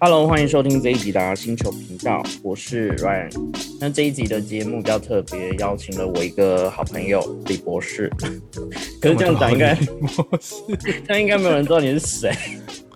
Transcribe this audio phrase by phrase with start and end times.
[0.00, 3.32] Hello，欢迎收听这一集的星球频道，我是 Ryan。
[3.80, 8.08] 那这一集的节目比较特别，邀请了我一个好朋友李博士。
[9.02, 9.74] 可是这样讲应该，
[11.04, 12.32] 这样应该没有人知道你是谁。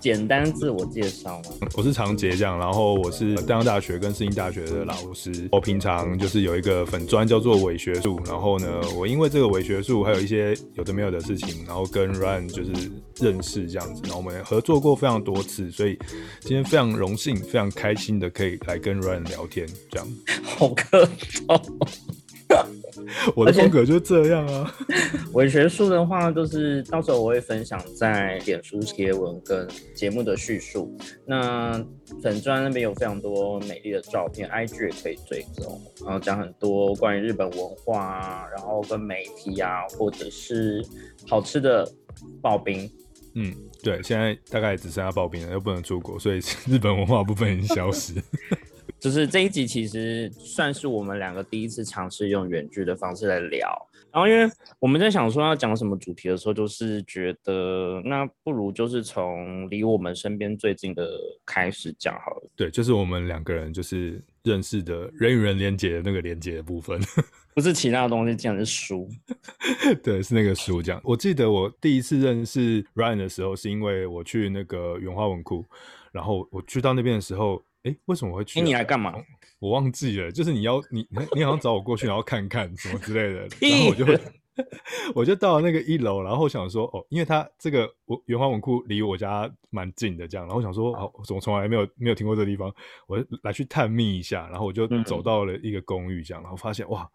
[0.02, 1.68] 简单自我介绍吗？
[1.76, 5.48] 我是常杰这样，然后我是丹阳大学跟世新大学的老师。
[5.52, 8.66] 我平常就是有一个粉专叫做伪学术，然后呢，
[8.98, 15.96] 我因为这个伪学术还有一些有的没有的事情，然后跟 Ryan 就是认识这样子，然后我们合作过非常多次，所以
[16.40, 20.08] 今天非常荣幸、非常开心的可以来跟 Ryan 聊天，这样。
[20.42, 21.08] 好客
[21.46, 21.62] 套。
[23.34, 24.74] 我的风格就这样啊。
[25.34, 30.94] 伪学术的话，就是到时候我会分享在脸书贴文跟节目的叙述。
[31.26, 31.72] 那
[32.22, 40.84] 粉砖那边有非常多美丽的照片，IG 也可以追踪，然后讲很多关于日本文化啊，然后跟媒体啊，或者是
[41.26, 41.90] 好吃的
[42.42, 42.90] 刨冰。
[43.34, 48.12] 嗯，对，现在大概只剩下刨冰了，又不能出国，所以 日本文化部分已经消失。
[49.02, 53.68] 就是这一集其实算是我们两个第一次尝试用远距的方式来聊，
[54.12, 62.50] 然后因为我们在想说要讲什么主题的时候，就是觉得那不如就是从离我们身边最近的开始讲好了。
[62.54, 67.00] 对，就是我们两个人就是认识的人与人连接的那个连接的部分，
[67.56, 69.08] 不是其他的东西，竟然是书。
[70.04, 71.00] 对，是那个书讲。
[71.02, 75.64] 我记得我第一次认识 Ryan 的时候，是因为我去那个原花文库，
[76.12, 77.60] 然后我去到那边的时候。
[77.84, 78.60] 哎，为什么会去？
[78.60, 79.14] 你来干嘛？
[79.58, 84.06] 我忘记了，就是你要你你好像找我过去，然后看看什么之类的， 然后我就
[85.14, 92.72] 我就到了那个一楼，然后想说哦，因为他这个我原花文库离我家蛮近的，这样，然后想说哦，我从来没有没有听过这个地方，
[93.06, 97.08] 我来去探秘一下，然后我就走到了一个公寓，这样，然后发现哇，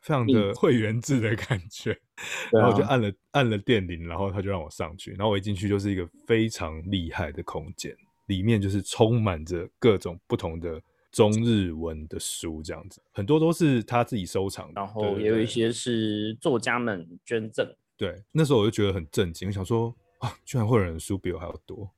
[0.00, 1.98] 非常的会员制的感觉，
[2.52, 7.94] 然后我就按了按了电铃，然后他就让我上去，然后我一进去就是一个非常厉害的空间。
[8.26, 10.80] 里面就是充满着各种不同的
[11.12, 17.64] 中日文的书，这样子很多都是他自己收藏，然后也有一些是作家们捐赠。
[17.96, 21.88] 对，那时候我就觉得很震惊，我想说啊，居然会有人书比我还要多，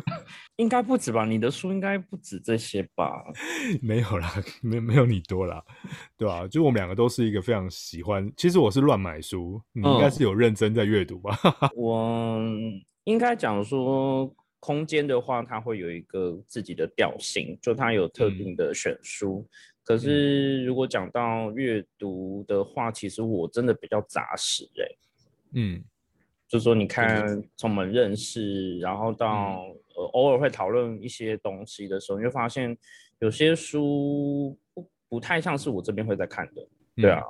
[0.56, 1.24] 应该不止吧？
[1.24, 3.24] 你的书应该不止这些吧？
[3.80, 5.64] 没有啦，没没有你多啦，
[6.18, 6.46] 对吧？
[6.46, 11.38] 就我们两个都是一个非常喜欢，其实我是乱买书，你应该是有认真在阅读吧？
[11.74, 12.38] 我
[13.04, 14.30] 应该讲说。
[14.60, 19.46] 空间的话，它会有一个自己的调性，就它有特定的选书。
[19.84, 24.84] 可是如果讲到阅读的话，其实我真的比较杂食哎。
[25.52, 25.82] 嗯，
[26.46, 29.64] 就说你看，从我们认识，然后到
[29.94, 32.76] 呃偶尔会讨论一些东西的时候，你就发现
[33.20, 36.66] 有些书不不太像是我这边会在看的。
[36.96, 37.22] 对啊，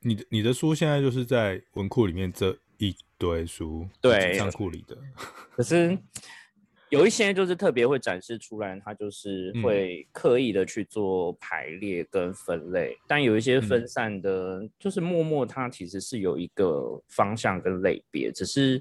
[0.00, 4.96] 你的你的书现在就是在文库里面这一堆书，对，仓库里的。
[5.50, 5.98] 可是。
[6.90, 18.80] 有一些就是特别会展示出来，它就是会刻意的去做排列跟分类，但有一些分散的，就是默默它其实是有一个方向跟类别，只是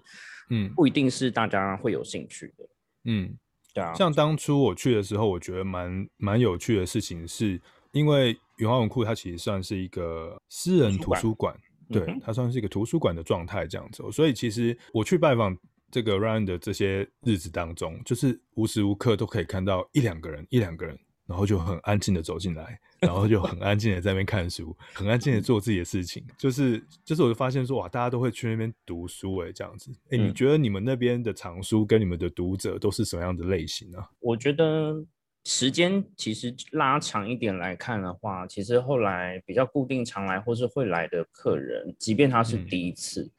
[0.51, 2.69] 嗯不一定是大家会有兴趣的。
[3.05, 3.35] 嗯，
[3.73, 3.93] 对啊。
[3.95, 7.59] 像当初我去的时候，我觉得蛮蛮有趣的事情，是
[7.91, 11.57] 因为永华文库它其实算是一个私人图书馆，
[11.89, 15.57] 对，它算是一个图书馆的状态这样子，所以其实我去拜访。
[15.95, 26.21] 这个 Ryan 的这些日子当中，就是无时无刻都可以看到一两个人，一两个人，然后就很安静的走进来，然后就很安静的在那边看书，很安静的做自己的事情。
[26.37, 29.89] 就是，就是，我就发现说，哇，大家都会去那边读书，哎，这样子。
[30.09, 33.97] 哎，你觉得你们那边的藏书跟你们的读者都是什么样的类型呢？
[34.19, 35.01] 我觉得
[35.45, 43.31] 时间其实拉长一点来看的话，其实后来比较固定常来或是会来的客人，即便他是第一次，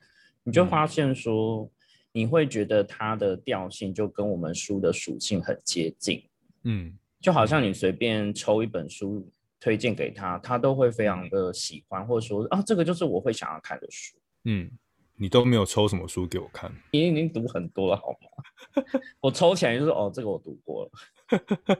[0.42, 1.70] 你就发现说。
[2.16, 6.24] 你会觉得它的调性就跟我们书的属性很接近，
[6.62, 9.30] 嗯，就好像你随便抽一本书
[9.60, 14.16] 推荐给他，他都会非常的喜欢，或者说啊，这个就是我会想要看的书。
[14.44, 14.70] 嗯，
[15.14, 16.72] 你都没有抽什么书给我看？
[16.90, 18.82] 你已经读很多了，好吗？
[19.20, 21.78] 我抽起来就是哦，这个我读过了。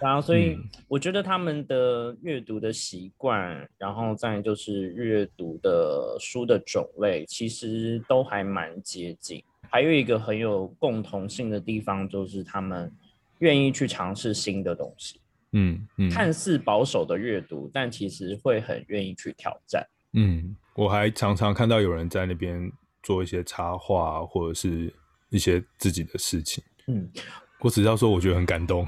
[0.00, 0.56] 然后，所以
[0.86, 9.42] 我觉得他们的阅读的习惯，然后再就是阅读的书的种类，其实都还蛮接近。
[9.70, 12.92] 还有一个很有共同性的地方，就是他们
[13.38, 15.20] 愿意去尝试新的东西。
[15.52, 19.86] 嗯嗯，看似保守的阅读，但其实会很愿意去挑战。
[20.12, 22.70] 嗯，我还常常看到有人在那边
[23.02, 24.92] 做一些插画，或者是
[25.30, 26.62] 一些自己的事情。
[26.88, 27.08] 嗯，
[27.60, 28.84] 我只要说，我觉得很感动。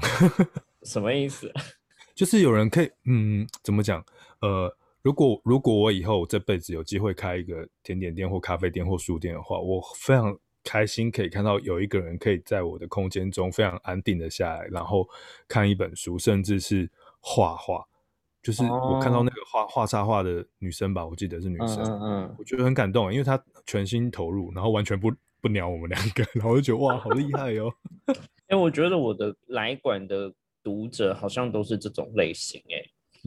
[0.83, 1.51] 什么意思？
[2.15, 4.03] 就是有人可以，嗯，怎么讲？
[4.41, 10.37] 呃，如果如果我以后这辈子有机会开一个甜点店或咖啡店或书店的话，我非常
[10.67, 15.07] 开心可以看到有一个人可以在我的空间中非常安定的下来，然后
[15.47, 16.89] 看一本书，甚至是
[17.21, 17.87] 画画。
[18.43, 25.11] 就是我看到那个画画插画的女生吧，我记得是女生，嗯嗯，我觉得很感动，因为她全心投入，然后完全不
[25.41, 27.73] 不鸟我们两个， 然后我就觉得哇，好厉害哟！
[28.47, 32.83] 哎，我觉得我的来馆的读者好像都是这种类型，哎，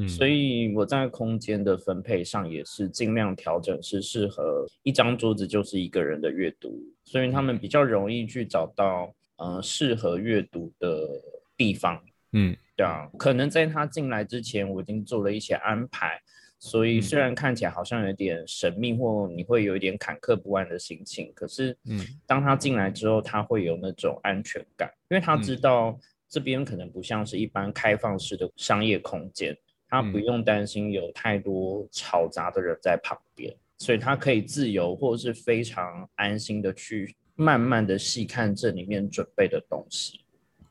[0.08, 11.08] 所以我在空间的分配上也是尽量调整，是适合一张桌子就是一个人的阅读，所以他们比较容易去找到呃适合阅读的
[11.56, 12.02] 地方，
[12.32, 12.56] 嗯。
[12.76, 16.19] 对啊，可能在他进来之前，我已经做了一些安排，
[16.58, 29.55] 所以虽然看起来好像有点神秘，或你会有一点坎坷不安的心情，可是，嗯，当他进来之后，他会有那种安全感，因为他知道这边可能不像是一般开放式的商业空间，
[29.91, 40.21] 他不用担心有太多嘈杂的人在旁边，所以他可以自由或者是非常安心的去慢慢的细看这里面准备的东西。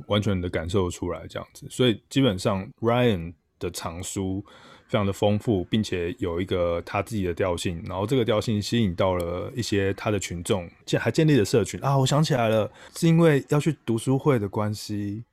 [0.07, 4.41] 完全的感受出来，这样子，所以基本上 Ryan 的藏书
[4.87, 11.97] 非常的丰富，并且有一个他自己的调性，然后这个调性吸引到了一些他的群众，建还建立了社群啊！
[11.97, 15.25] 我想起来了，是因为要去读书会的关系，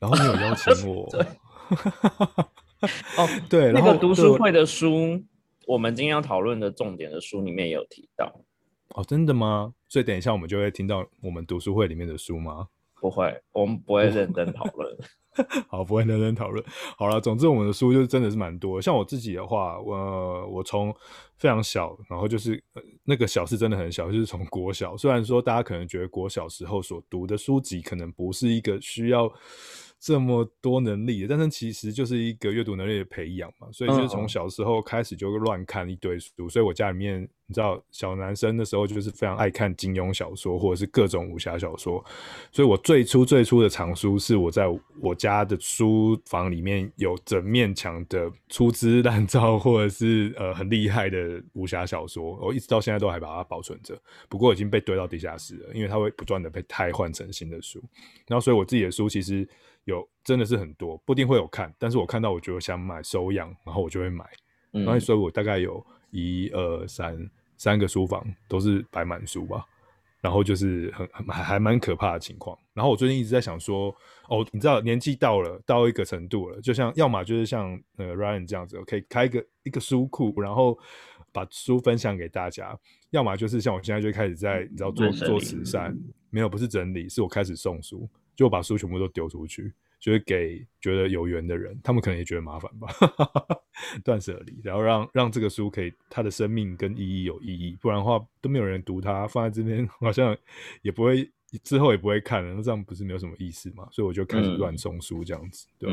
[0.00, 1.08] 然后你有邀请我。
[2.80, 5.22] 哦， 对，那个读书会的书，
[5.66, 8.40] 我们今天要讨论的重点的书里面有提到。
[8.90, 9.74] 哦，真的吗？
[9.88, 12.68] 所以等一下我们就会听到我们读书会里面的书吗？
[13.00, 14.96] 不会，我们不会认真讨论。
[15.68, 16.64] 好，不会认真讨论。
[16.96, 18.80] 好了，总之我们的书就是真的是蛮多。
[18.80, 20.94] 像我自己的话，我我从
[21.36, 22.60] 非常小，然后就是
[23.04, 24.96] 那个小是真的很小，就是从国小。
[24.96, 29.32] 虽然说大家可能觉得国小时候所读的书籍可能不是一个需要。
[30.00, 42.04] 这么多能力，但是其实就是一个阅读能力的培养嘛，所以就是从小时候开始就乱看一堆书，所以我家里面你知道小男生的时候就是非常爱看金庸小说或者是各种武侠小说，
[42.52, 44.66] 所以我最初最初的藏书是我在
[45.00, 57.82] 我家的书房里面有整面墙的粗制滥造或者是呃很厉害的武侠小说，我一直到现在都还把它保存着，不过已经被堆到地下室了，因为它会不断的被汰换成新的书，
[58.28, 59.48] 然后所以我自己的书其实。
[59.88, 64.24] 有真的是很多，不一定会有看，但是我看到我觉得想买收养，然后我就会买。
[64.70, 67.18] 然后所以我大概有一二三
[67.56, 69.64] 三个书房都是摆满书吧，
[70.20, 72.56] 然后就是很还还蛮可怕的情况。
[72.74, 73.88] 然后我最近一直在想说，
[74.28, 80.78] 哦，你知道年纪到了到一个程度了，就像要么就是像呃 Ryan 这样子，可以开一个一个书库，然后
[81.32, 85.96] 把书分享给大家；要么就是像我现在就开始在你知道做做慈善，
[86.28, 88.06] 没有不是整理，是我开始送书。
[88.38, 92.86] 就把书全部都丢出去，就是给觉得有缘的人，他们可能也觉得麻烦吧，
[94.04, 100.36] 断舍离，然后让让这个书可以它的生命跟意义有意义，不然的话都没有人读它，放在这边 好像
[100.82, 101.28] 也不会
[101.64, 103.88] 之后也不会看了，那这样不是没有什么意思嘛？
[103.90, 105.90] 所以我就开始乱送书这样子，对。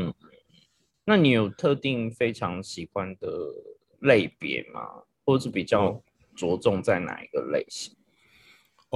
[1.04, 3.28] 那你有特定非常喜欢的
[4.02, 5.02] 类别吗？
[5.24, 6.00] 或者是比较
[6.36, 7.92] 着重在哪一个类型？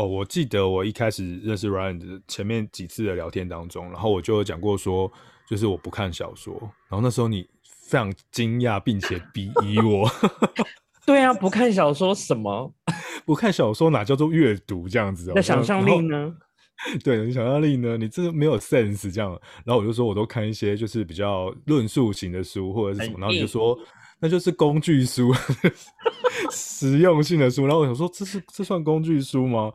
[0.00, 5.12] 哦，我记得我一开始认识 Ryan 的前面几次的聊天当中，然后我就有讲过说，
[5.47, 6.58] 就是我不看小说，
[6.88, 7.47] 然后那时候你
[7.82, 10.10] 非常惊讶并且鄙夷我。
[11.05, 12.72] 对啊，不看小说什么？
[13.27, 15.32] 不看小说哪叫做阅读这样子？
[15.34, 16.34] 那想象力呢？
[17.05, 17.98] 对，你想象力呢？
[17.98, 19.39] 你这个没有 sense 这样。
[19.67, 23.79] 然后我就说，我都看一些就是比较论述型的书或者是什么，然后你就说。
[24.20, 25.32] 那就是工具书，
[26.53, 27.67] 实用性的书。
[27.67, 29.72] 然后我想说，这是这算工具书吗？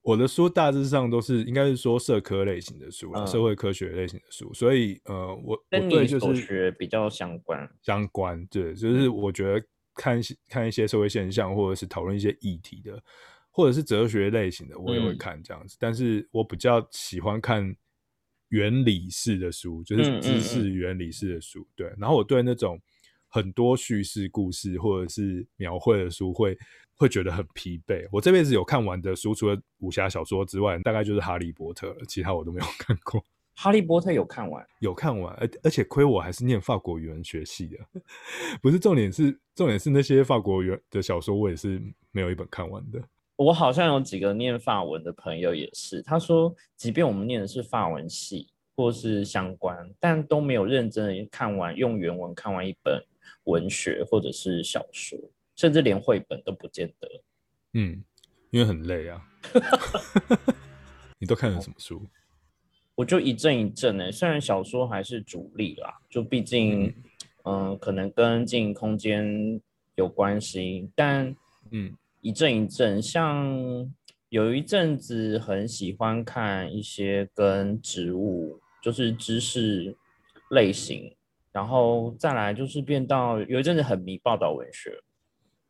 [0.00, 4.52] 我的书大致上都是应该是说社科类型的书，社会科学类型的书。
[4.52, 13.02] 所以呃，我跟你所学比较相关，相关对，就是我觉得看看一些社会现象，或者是讨论一些议题的，
[13.50, 15.76] 或者是哲学类型的，我也会看这样子。
[15.80, 17.74] 但是我比较喜欢看
[18.48, 21.66] 原理式的书，就是知识原理式的书。
[21.74, 22.78] 对，然后我对那种。
[23.34, 26.56] 很多叙事故事或者是描绘的书会
[26.94, 28.06] 会觉得很疲惫。
[28.12, 33.20] 我这辈子有看完的书，除了武侠小说之外，大概就是《哈利波特》了，其他我都没有看过。
[33.56, 37.78] 《哈利波特》有看完，有看完，而而且亏我还是念法国语文学系的，
[38.62, 43.02] 不是重点是重点是那些法国语的小说，我也是没有一本看完的。
[43.34, 53.04] 我好像有几个念法文的朋友也是，他说，即便我们念的是法文系或是相关，但都没有认真的看完用原文看完一本。
[53.44, 55.18] 文学或者是小说，
[55.56, 57.08] 甚至连绘本都不见得。
[57.72, 58.02] 嗯，
[58.50, 59.20] 因为很累啊。
[61.18, 62.06] 你都看了什么书？
[62.94, 66.94] 我就一阵一阵的，虽然小说还是主力啦，就毕竟，
[67.44, 69.60] 嗯，可能跟经营空间
[69.96, 71.34] 有关系，但
[71.70, 73.92] 嗯，一阵一阵，像
[74.28, 79.96] 有一阵子很喜欢看一些跟植物，就是知识
[80.50, 81.16] 类型，
[81.54, 85.00] 然后再来就是变到有一阵子很迷报道文学，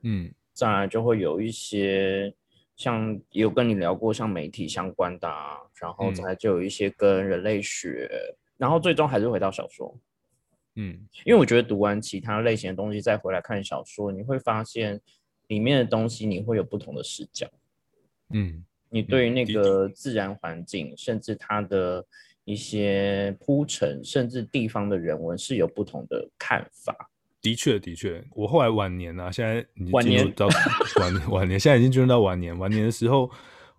[0.03, 2.35] 嗯，再来就会有一些。
[2.77, 5.29] 像有跟你聊过像媒体相关的，
[5.77, 8.11] 然后再来就有一些跟人类学，
[8.57, 9.97] 然后最终还是回到小说。
[10.75, 15.01] 嗯，因为我觉得读完其他类型的东西再回来看小说，你会发现
[15.47, 17.49] 里面的东西你会有不同的视角。
[18.31, 22.05] 嗯，你对于那个自然环境，甚至它的
[22.45, 26.95] 一些铺陈，甚至地方的人文是有不同的看法。
[27.41, 30.47] 的确，的确，我后来晚年啊，现在已经进入到
[30.97, 32.59] 晚晚年，现在已经进入到晚年。
[32.59, 33.31] 晚年的时候，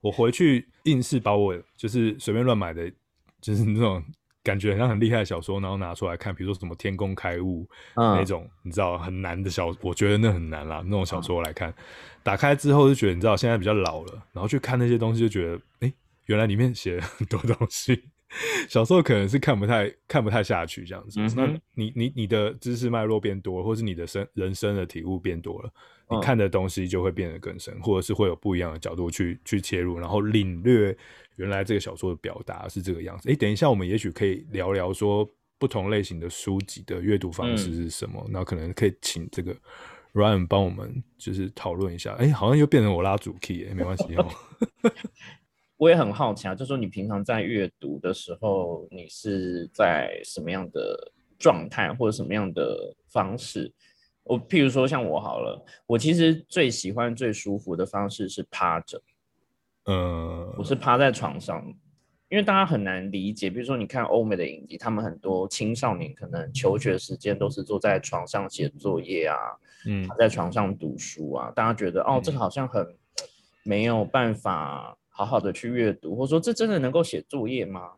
[0.01, 2.91] 我回去硬是把我就是随便乱买的，
[3.41, 4.03] 就是那种
[4.43, 7.63] 感觉好像很厉害的小说，然后拿出来看，比如说什么《天工开物》
[7.95, 10.83] 那种，你知道很难的小，我觉得那很难啦。
[10.85, 11.73] 那种小说来看，
[12.21, 15.93] 打开之后就觉得，你知道现在比较老了，然后去看那些东西，就觉得，哎，
[16.25, 18.03] 原来里面写了很多东西。
[18.67, 25.71] 小时候可能是看不太看不太下去这样子，那你你你的知识脉络变多，或是你的生人生的体悟变多了，
[26.09, 30.95] 你看的东西就会变得更深，或者是会有不一样的角度去去切入，然后领略
[31.37, 33.31] 原来这个小说的表达是这个样子。
[33.31, 39.55] 哎，等一下，我们也许可以聊聊说不同类型的书籍的阅读方式是什么，那可能可以请这个
[40.13, 42.13] Ryan 帮我们就是讨论一下。
[42.15, 44.29] 哎，好像又变成我拉主 key，没关系哦。
[45.77, 53.73] 我也很好奇啊，就说你平常在阅读的时候，你是在什么样的状态或者什么样的方式？
[54.23, 59.01] 我譬如说像我好了，我其实最喜欢最舒服的方式是趴着，
[59.87, 61.61] 嗯，我是趴在床上，
[62.29, 69.35] 因为大家很难理解，比如说你看欧美的影集，他们很多青少年可能求学时间都是坐在床上写作业啊，
[69.85, 72.95] 嗯，在床上读书啊，大家觉得哦，这个好像很
[73.63, 74.97] 没有办法。
[75.17, 77.91] 好好的去阅读，或者说这真的能够写作业吗？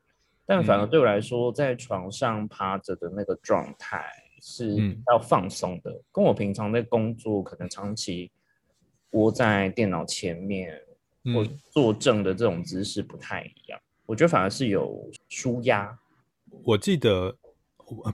[0.46, 4.06] 但反而对我来说，在床上趴着的那个状态
[4.40, 8.32] 是要放松的，跟我平常在工作可能长期
[9.12, 10.80] 窝在电脑前面
[11.34, 13.80] 或坐正的这种姿势不太一样。
[14.06, 15.98] 我觉得反而是有舒压。
[16.64, 17.36] 我记得，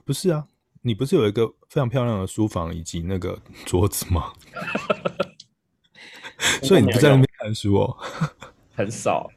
[0.04, 0.48] 不是啊，
[0.80, 4.32] 你不是有一个非常漂亮的书房以及那个桌子吗？
[6.64, 7.96] 所以你不在那边看书哦。
[8.74, 9.30] 很少，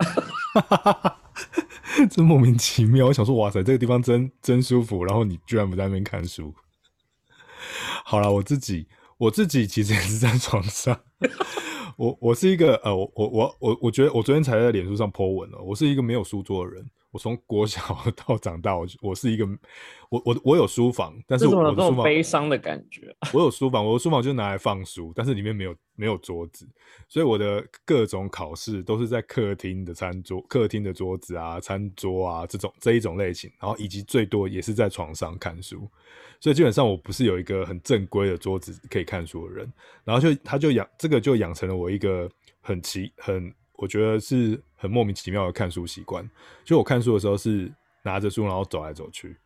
[2.10, 3.08] 真莫名其妙。
[3.08, 5.06] 我想说，哇塞，这个地方真真舒服。
[5.06, 6.54] 然后你居然不在那边看书。
[8.04, 11.00] 好了，我自己我自己其实也是在床上。
[11.98, 15.60] 我我是一个呃，我我我我我觉得我昨天才在脸书上 po 文了。
[15.60, 16.90] 我是一个没有书桌的人。
[17.12, 17.82] 我从国小
[18.28, 19.48] 到长大，我我是一个，
[20.10, 23.16] 我我我有书房，但是我的书房悲伤的感觉。
[23.34, 26.68] 我有书房，我的书房就拿来放书，但是里面没有没有桌子，
[27.08, 35.90] 所以我的各种考试都是在客厅的餐桌、客厅的桌子啊、餐桌啊这种这一种类型，然后以及最多也是在床上看书，
[36.42, 39.74] 所以基本上我不是有一个很正规的桌子可以看书的人，
[40.04, 42.30] 然后就他就养这个就养成了我一个
[42.62, 43.54] 很奇很。
[43.78, 46.28] 我觉得是很莫名其妙的看书习惯，
[46.66, 49.38] 就我看书的时候是拿着书然后走来走去，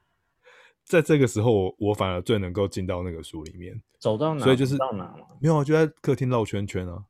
[0.86, 7.04] 在这个时候我反而最能够进到那个书里面，走到哪，所以就是到哪没有，就在客厅绕圈圈啊。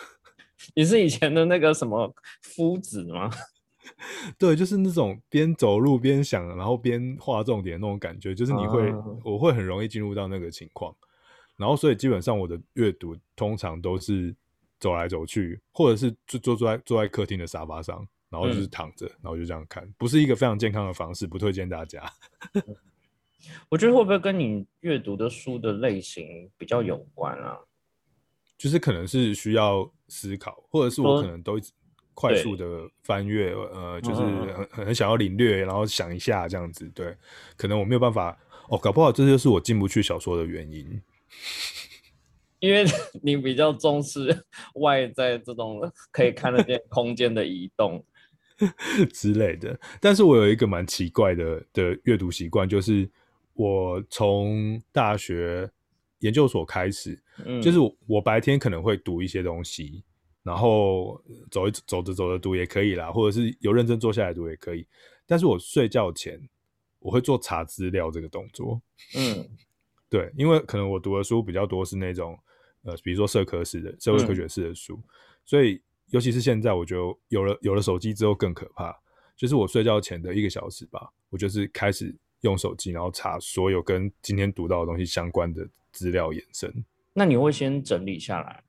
[0.76, 3.30] 你是以前的那个什么夫子吗？
[4.36, 8.92] 对，就是那种边走路边想，然后边画重点那种感觉，就是你会，
[9.24, 10.94] 我会很容易进入到那个情况，
[11.56, 14.36] 然后所以基本上我的阅读通常都是。
[14.82, 22.02] 走来走去，或者是坐坐坐在坐在客厅的沙发上，然后就是躺着，然后就这样看，不是一个非常健康的方式，不推荐大家。
[23.70, 27.56] 我觉得会不会跟你阅读的书的类型比较有关啊？
[28.58, 31.60] 就是可能是需要思考，或者是我可能都
[32.14, 36.88] 快速的翻阅，呃，就是很很想要领略，然后想一下这样子。
[36.90, 37.16] 对，
[37.56, 38.36] 可能我没有办法
[38.68, 41.00] 哦，搞不好这就是我进不去小说的原因。
[42.62, 42.84] 因为
[43.22, 44.44] 你比较重视
[44.76, 45.80] 外在这种
[46.12, 48.02] 可以看得见 空间的移动
[49.12, 53.10] 之类的，但是我有一个蛮奇怪的的阅读习惯，就是
[53.54, 55.68] 我从大学
[56.20, 57.20] 研究所开始，
[57.60, 60.04] 就是我白天可能会读一些东西，
[60.44, 64.86] 然后走一走着走着读也可以啦，或者是有认真坐下来读也可以，
[65.26, 66.40] 但是我睡觉前
[67.00, 68.80] 我会做查资料这个动作，
[69.16, 69.48] 嗯，
[70.08, 72.38] 对，因为可能我读的书比较多是那种。
[72.82, 75.00] 呃，比如说社科式的、社会科学式的书，
[75.44, 78.96] 所以尤其是现在，我觉得有了有了手机之后更可怕。
[79.34, 86.72] 就是我睡觉前的一个小时吧，我就是开始用手机，然后查所有跟今天读到的东西相关的资料延伸。
[87.14, 88.62] 那你会先整理下来？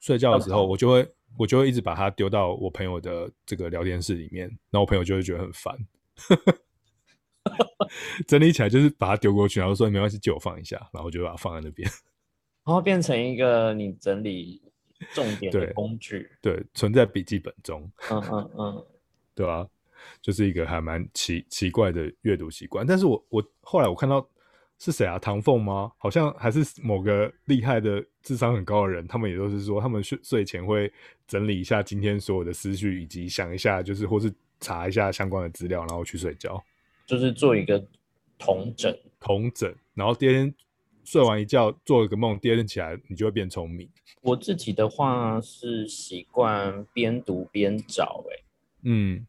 [0.00, 1.06] 睡觉的时候，我就会
[1.36, 5.76] 我就会一直把它丢到我朋友的这个聊天室里面，然后我朋友就会觉得很烦。
[8.26, 11.90] 整理起来就是把它丢过去，然后说没关系，借我放一下，然后就把它放在那边，
[12.66, 14.60] 然后变成一个你整理
[15.14, 18.86] 重点的工具，对，存在笔记本中，嗯嗯嗯，
[19.36, 19.66] 对吧？
[20.20, 22.84] 就是一个还蛮奇奇怪的阅读习惯。
[22.84, 24.28] 但是我我后来我看到
[24.78, 25.18] 是谁啊？
[25.18, 25.92] 唐凤吗？
[25.96, 30.92] 好像还是某个厉害的智商很高的人，他们也都是说，他们睡睡前会
[31.26, 36.62] 整理一下今天所有的思绪，以及想一下，就是或是查一下相关的资料，然后去睡觉。
[37.06, 37.84] 就是做一个
[38.38, 40.54] 同整，同整，然后第二天
[41.06, 43.88] 睡完一觉，做一个梦，第二天起来你就会变聪明。
[44.20, 48.42] 我自己的话是习惯边读边找，哎，
[48.82, 49.24] 嗯，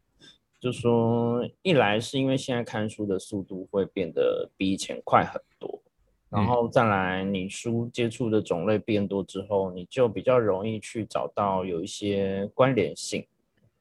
[0.58, 5.80] 就说一来是因为现在看书的速度会变得比以前快很多，
[6.28, 13.24] 然后再来你书接触的种类变多之后，你就比较容易去找到有一些关联性，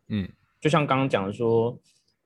[0.09, 0.29] 嗯，
[0.61, 1.75] 就像刚刚讲的说。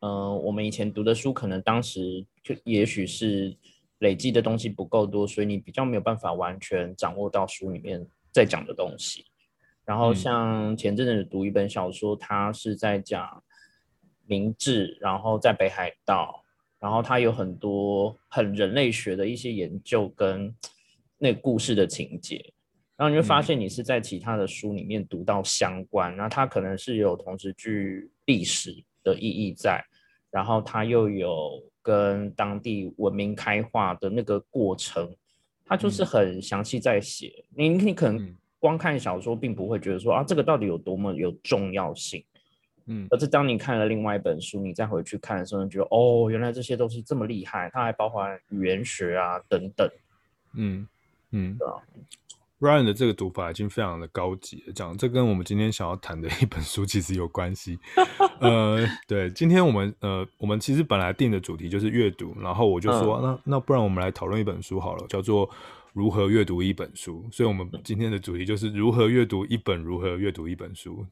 [0.02, 3.56] 呃，我们以前读的书，可能当时就也许是
[4.02, 9.26] 累积的东西不够多，所以你比较没有办法完全掌握到书里面在讲的东西。
[9.86, 13.44] 然后像前阵子读一本小说，它是在讲
[14.26, 16.44] 明治，然后在北海道，
[16.80, 20.54] 然后它有很多很人类学的一些研究跟
[21.18, 22.54] 那故事的情节，
[22.96, 29.84] 然后你会发现你是在其他的书里面读到相关，那它可能是有同时具历史的意义在。
[30.32, 35.14] 然后它又有跟当地文明开化的那个过程，
[35.66, 37.44] 它就是很详细在写。
[37.56, 42.24] 你你可能光看小说，并不会觉得说啊，这个到底有多么有重要性。
[42.88, 47.70] 嗯，而是当你看了另外一本书，你再回去看的时候，你觉得哦，原来这些都是这么厉害。
[47.72, 49.90] 它还包含语言学啊等等。
[50.56, 50.88] 嗯
[51.30, 51.76] 嗯，对啊。
[52.62, 57.80] Ryan 的这个读法已经非常的高级了，讲这跟我们今天想要谈的一本书其实有关系。
[58.40, 65.50] 呃， 对，今天我们呃，我们其实本来定的主题就是阅读，然后我就说，那那不然我们来讨论一本书好了，叫做
[65.94, 67.26] 如何阅读一本书。
[67.32, 71.06] 所以，我们今天的主题就是如何阅读一本如何阅读一本书。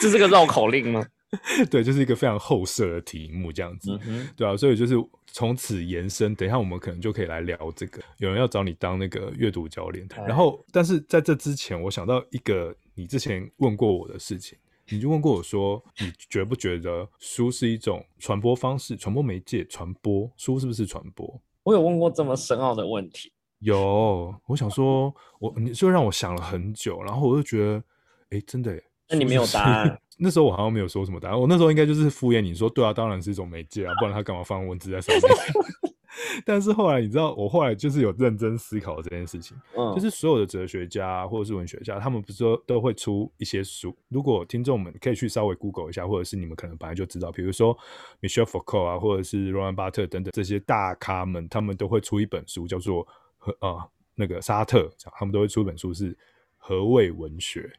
[0.00, 1.04] 这 是个绕口令吗？
[1.70, 3.98] 对，就是一个非常后设的题目，这样子，
[4.36, 4.94] 对啊，所以就是
[5.26, 8.02] 从此延伸，等一下我们可能就可以来聊这个。
[8.18, 14.58] 有人要找你当那个阅读教练，然后，但是在这之前，我想到一个你之前问过我的事情，
[14.90, 21.40] 你就问过我说，你觉不觉得书是一种传播方式、传播媒介、传播书是不是传播？
[21.62, 23.31] 我有问过这么深奥的问题，
[23.62, 27.82] 有，我想说，我你就让我想了很久，然后我就觉得，
[28.30, 28.76] 哎，真的，
[29.08, 29.98] 那你没有答案。
[30.18, 35.22] 那时候我好像没有说什么答案，我那时候应该就是敷衍你说，对啊，当然是一种媒介啊，不然他干嘛放文字在上面？
[36.44, 43.96] 但是后来你知道，我后来就是有认真思考这件事情，嗯，就是所有的哲学家或者是文学家，他们不是说都会出一些书。
[44.08, 47.76] 如果听众们可以去稍微 Google 一下，或者是你们可能本来就知道，比如说
[48.20, 53.06] Michel Foucault 啊，或者是罗兰巴特等等这些大咖们，他们都会出一本书，叫做
[53.42, 56.16] 和啊那个沙特，他们都会出一本书是
[56.56, 57.72] 何谓文学。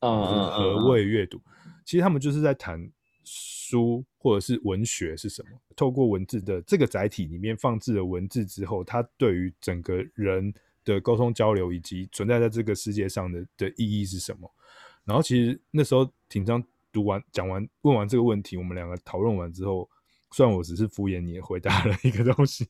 [0.00, 1.40] 嗯，何谓阅读？
[1.84, 2.90] 其实他们就是在谈
[3.24, 5.50] 书或者是文学是什么。
[5.74, 10.52] 透过文字的这个载体里面放置了文字之后，它对于整个人
[10.84, 14.52] 的沟通交流以及存在在这个世界上的的意义是什么？
[15.04, 19.88] 然后其实那时候挺章读完讲完问完这个问题，我们两个讨论完之后，
[20.32, 22.66] 虽然我只是敷衍你回答了一个东西，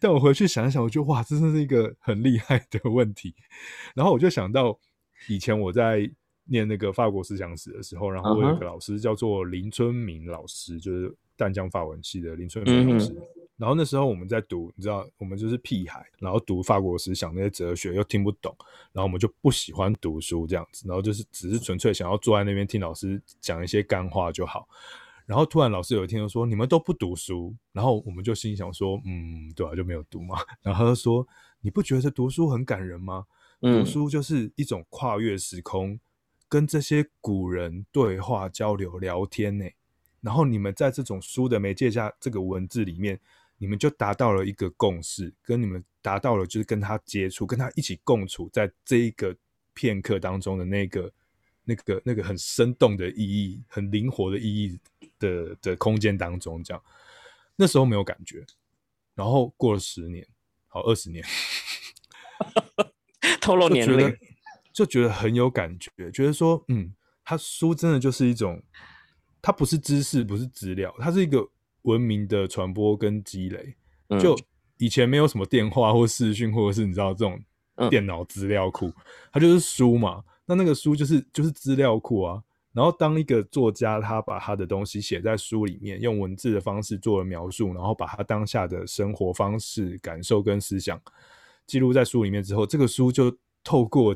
[0.00, 3.34] 但我回去想一想，我觉得哇，这真是一个很厉害的问题。
[3.94, 4.78] 然后我就想到
[5.28, 6.10] 以前我在。
[6.46, 13.16] 念那个法国思想史的时候，然后我有个老师叫做林春明老师，就是淡江法文系的林春明老师。
[13.56, 18.54] 然后那时候我们在读，你知道，我们就是屁孩，然后读法国思想那些哲学又听不懂，
[18.92, 24.68] 然后我们就不喜欢读书这样子，然后就是只是纯粹想要坐在那边听老师讲一些干话就好。
[25.26, 31.26] 然后突然老师有一天就说：“你们都不读书。”然后我们就心想说：“嗯，对啊，就没有读嘛。”然后他就说
[31.62, 33.24] ：“你不觉得读书很感人吗？
[33.60, 35.98] 读书就是一种跨越时空。”
[36.46, 39.64] 跟这些古人对话、交流、聊天呢，
[40.20, 43.18] 然后你们在这种书的媒介下，这个文字里面，
[43.58, 49.34] 你们就达到了一个共识，跟你们达到了就是跟他接触、跟他一起共处在这一个
[49.72, 51.10] 片刻当中的那个、
[51.64, 54.78] 那个、那个很生动的意义、很灵活的意义
[55.18, 56.82] 的的空间当中，这样
[57.56, 58.44] 那时候没有感觉，
[59.14, 60.26] 然后过了十年，
[60.68, 61.24] 好二十年，
[63.40, 64.16] 透露年龄。
[64.72, 66.92] 就觉得很有感觉，觉得说，嗯，
[67.24, 68.60] 他书真的就是一种
[69.40, 71.48] 它不是知识，不是资料，它是一个
[71.82, 73.76] 文明的传播跟积累。
[74.20, 74.36] 就
[74.78, 77.40] 以前没有什么电话或视讯，或者是你知道这种
[77.88, 78.92] 电脑资料库，
[79.30, 80.24] 它就是书嘛。
[80.46, 82.42] 那那个书就是就是资料库啊。
[82.72, 91.00] 然后当一个作家，他把他的东西写在书里面，用文字的方式做了描述，然后把他当下的生活方式、感受跟思想
[91.68, 94.12] 记录在书里面之后，这个书就透过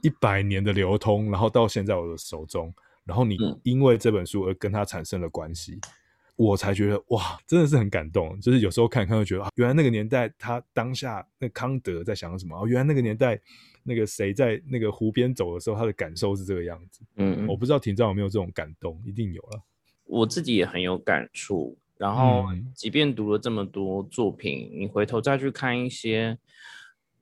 [0.00, 2.72] 一百年的流通，然后到现在我的手中。
[3.04, 5.78] 然后你因为这本书而跟他产生了关系，
[6.42, 8.40] 我才觉得哇，真的是很感动。
[8.40, 12.56] 就是有时候看看，就觉得原来那个年代他当下那康德在想什么？
[12.56, 13.38] 哦，原来那个年代
[13.82, 17.02] 那个谁在那个湖边走的时候，他的感受是这个样子。
[17.16, 19.62] 嗯，我不知道庭长有没有这种感动，一定有了。
[20.04, 21.76] 我自己也很有感触。
[21.98, 26.38] 然后，即便读了这么多作品，你回头再去看一些，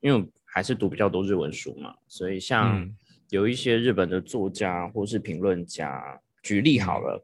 [0.01, 2.89] 因为还是读比较多日文书嘛，所以像。
[3.31, 7.23] 有一些日本的作家或是评论家，举例好了，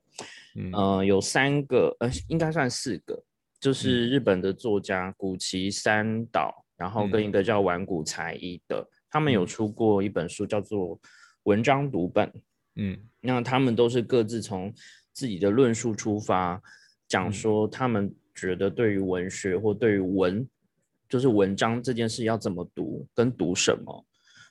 [0.55, 3.23] 嗯，有三个，呃，应该算四个，
[3.61, 10.97] 就是日本的作家古崎三岛，然后跟一个叫丸谷才一的，他们有出过一本书，叫做
[11.45, 12.29] 《文章读本》，
[12.77, 14.73] 嗯，那他们都是各自从
[15.13, 16.61] 自己的论述出发，
[17.09, 20.49] 讲说他们觉得对于文学或对于文，
[21.09, 24.07] 就是文章这件事要怎么读，跟读什么。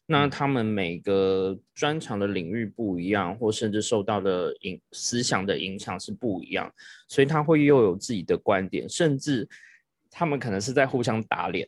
[0.05, 6.69] 那他们每个专长的领域不一样，或甚至受到的影思想的影响是不一样，
[7.07, 9.47] 所以他会又有自己的观点，甚至
[10.11, 11.67] 他们可能是在互相打脸。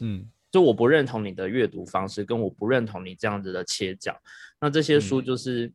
[0.00, 4.16] 嗯，就我不认同你的阅读方式，跟我不认同你这样子的切角。
[4.60, 5.72] 那这些书就是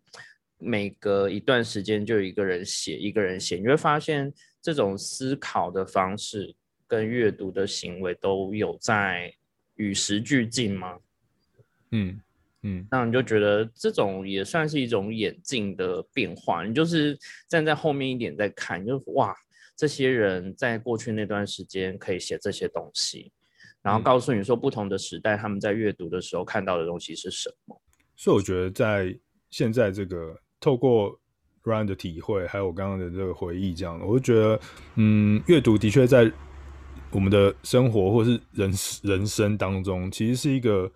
[0.58, 6.56] 每隔一段时间就有一个人写，一个人写，你会发现这种思考的方式
[6.88, 9.34] 跟阅读的行为都有在
[9.76, 10.98] 与时俱进吗？
[11.96, 12.22] 嗯
[12.68, 16.66] 嗯，那你就觉得这种也算是一种眼镜的变化。
[16.66, 17.16] 你就是
[17.48, 19.36] 站在后面一点在看，就哇，
[19.76, 23.32] 这些人在过去那段时间可以写这些东西，
[23.84, 27.80] 然后告诉你说不同的时代他们在阅读的时候看到的东西是什么。
[28.16, 29.16] 所以我觉得在
[29.52, 31.16] 现在这个透过
[31.64, 34.60] Ryan 的体会，还有我刚刚的这个回忆，这样，我就觉得，
[34.96, 36.32] 嗯，阅读的确在
[37.12, 40.92] 我们的生活或是人人生当中，其实是一个。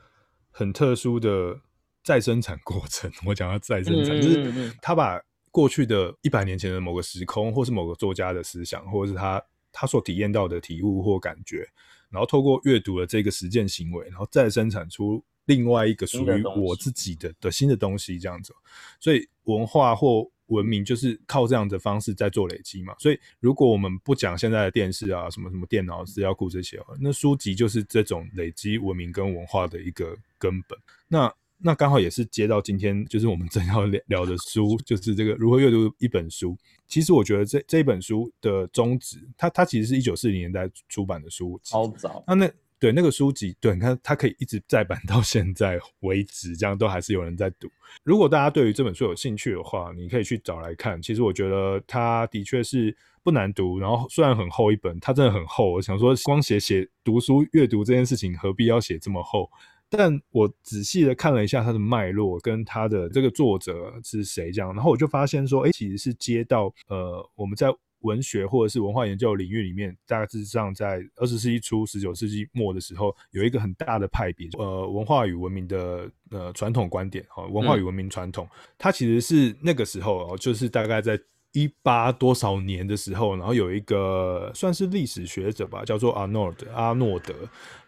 [0.59, 1.57] 很特殊的
[2.03, 5.17] 再生产过程， 我讲到再生产，就是他把
[5.51, 9.41] 过去的一百年前的某个时空，或是某个作家的思想，或者是他
[9.71, 11.65] 他所体验到的体悟或感觉，
[12.09, 18.53] 然后透过阅读了这个实践行为，然后再生产出另外一个属于我自己的的新的东西，这样子。
[18.99, 30.77] 所以文化或文明就是靠这样的方式在做累积嘛，所以如果我们不讲现在的电视啊，什么什么电脑资料库这些，那书籍就是这种累积文明跟文化的一个根本。
[31.07, 36.57] 那那刚好也是接到今天就是我们正要聊聊的书，就是这个如何阅读一本书。
[36.87, 42.23] 其实我觉得这这本书的宗旨，它它其实是一九四零年代出版的书，超早。
[42.27, 42.51] 那那。
[42.79, 47.67] 对那个书籍，对，你看它可以一直再版到现在为止，这样都还是有人在读。
[48.03, 51.01] 如果大家对于这本书有兴趣的话，你可以去找来看。
[51.01, 55.71] 其实我觉得它的确是不难读，然后虽然很厚一本，它真的很厚。
[55.73, 59.49] 我想说，光写写读书阅读这件事情，何必要写这么厚？
[59.89, 67.67] 但我仔细的看了一下它的脉络，跟它的这个作者是谁这样，然后我就发现说，哎，其实是接到呃我们在。
[68.01, 81.19] 文学或者是文化研究领域里面，大致上在二十世纪初、十九世纪末的时候，有一个很大的派别，呃，文化与文明的呃传统观点，哈，文化与文明传统，它其实是那个时候哦，就是大概在
[81.51, 87.33] 一八多少年的时候，然后有一个算是历史学者吧，叫做阿诺德，阿诺德，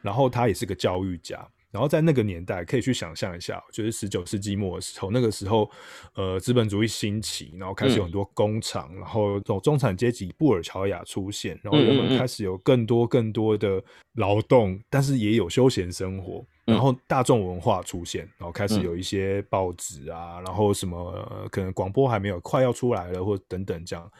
[0.02, 1.48] 然后他也是个教育家。
[1.72, 5.70] 然后在那个年代，可以去想象一下，就是十九世纪末的时候，那个时候，
[6.16, 13.82] 呃，资本主义兴起，然后开始有很多工厂，然后从中产阶级布尔乔亚出现，然后人们开始有更多更多的
[14.16, 24.12] 劳动，但是也有休闲生活，然后大众文化出现，然后开始有一些报纸啊，然后什么可能广播还没有快要出来了，或等等这样，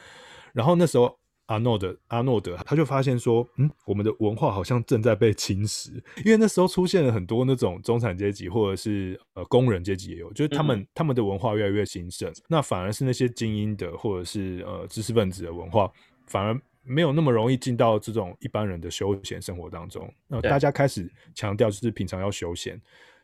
[0.54, 1.21] 然后那时候。
[1.48, 5.92] 阿诺德，阿诺德，他就发现说，嗯，我们的文化好像正在被侵蚀，
[6.24, 15.92] 因为那时候出现了很多那种中产阶级或者是呃工人阶级也有，就是他们他们的文化越来越兴盛，那反而是那些精英的或者是呃知识分子的文化，
[16.28, 20.12] 反而没有那么容易进到这种一般人的休闲生活当中。
[20.28, 22.82] 那大家开始强调就是平常要休闲。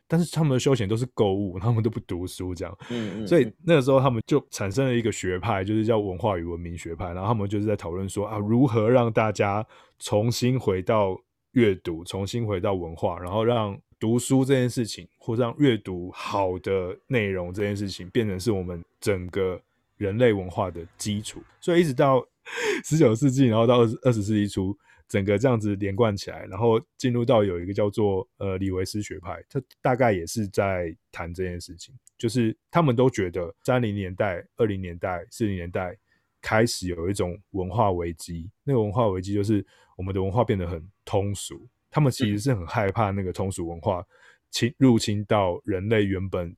[0.08, 9.64] 但是他们的休闲都是购物，他们都不读书，这样，嗯嗯，所以那个时候他们就产生了一个学派，就是叫文化与文明学派，然后他们就是在讨论说啊，如何让大家
[9.98, 11.20] 重新回到
[11.52, 19.60] 阅读，重新回到文化，然后让读书这件事情，或让阅读好的内容这件事情，变成是我们整个
[19.96, 21.42] 人类文化的基础。
[21.60, 22.24] 所以一直到
[22.84, 24.74] 十九世纪，然后到二十二十世纪初，
[25.08, 35.96] 整个这样子连贯起来，然后进入到有一个叫做呃李维斯学派，他大概也是在谈这件事情，就是他们都觉得三零年代、二零年代、四零年代
[36.42, 39.64] 开始有一种文化危机，那个文化危机就是
[39.96, 44.04] 我们的文化变得很通俗，他们其实是很害怕那个通俗文化
[44.50, 46.54] 侵入侵到人类原本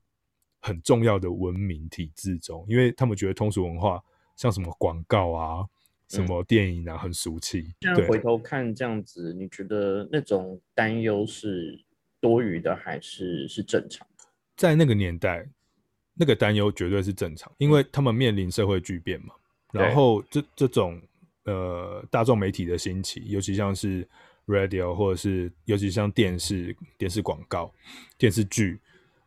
[0.61, 4.03] 很重要的文明体制中，因为他们觉得通俗文化
[4.35, 5.65] 像什么广告啊。
[6.11, 7.73] 什么电影啊，很俗气。
[7.81, 11.81] 现在回头看这样子，你觉得那种担忧是
[12.20, 14.07] 多余的，还是是正常？
[14.57, 15.49] 在那个年代，
[16.14, 19.35] 那个担忧绝对是正常，因为他们面临社会巨变嘛。
[19.73, 21.01] 然后这这种
[21.44, 24.07] 呃大众媒体的兴起，尤其像是
[24.46, 27.73] radio，或者是尤其像电视、电视广告、
[28.18, 28.81] 电视剧，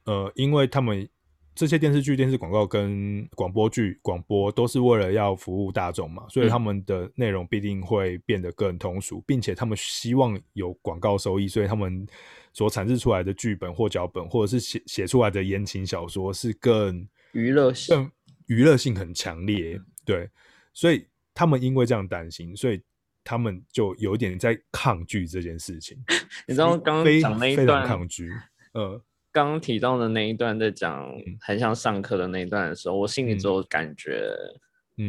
[0.03, 1.07] 呃，因为他们。
[1.55, 12.07] 这些电视剧、电视广告跟广播剧、广播都是为了要服务大众嘛，所以他们的内容必定会变得更通俗，并且他们希望有广告收益，所以他们
[12.53, 18.11] 所产制出来的剧本或脚本，或者是写写出来的言情小说是更娱乐性、更
[18.47, 19.79] 娱乐性很强烈。
[20.03, 20.27] 对，
[20.73, 22.81] 所以他们因为这样担心，所以
[23.23, 25.97] 他们就有点在抗拒这件事情。
[26.47, 28.31] 你知道刚刚讲那一段抗拒，
[28.73, 28.99] 呃。
[29.33, 34.31] 刚刚提到的那一段在讲很像上课的那一段的时候，我心里只有感觉，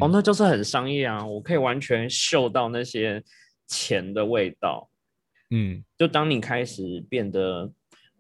[0.00, 1.24] 哦，那就是很商业啊！
[1.24, 3.22] 我可以完全嗅到那些
[3.66, 4.88] 钱的味道。
[5.50, 7.70] 嗯，就当你开始变得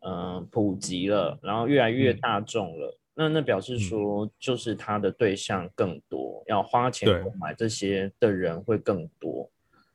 [0.06, 9.50] 嗯普及了，然后越来越大众了，那那表示说就是他的对象更多，要花钱购买这些的人会更多。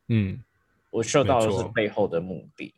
[0.08, 0.44] 嗯，
[0.90, 2.74] 我嗅到的是背后的目的。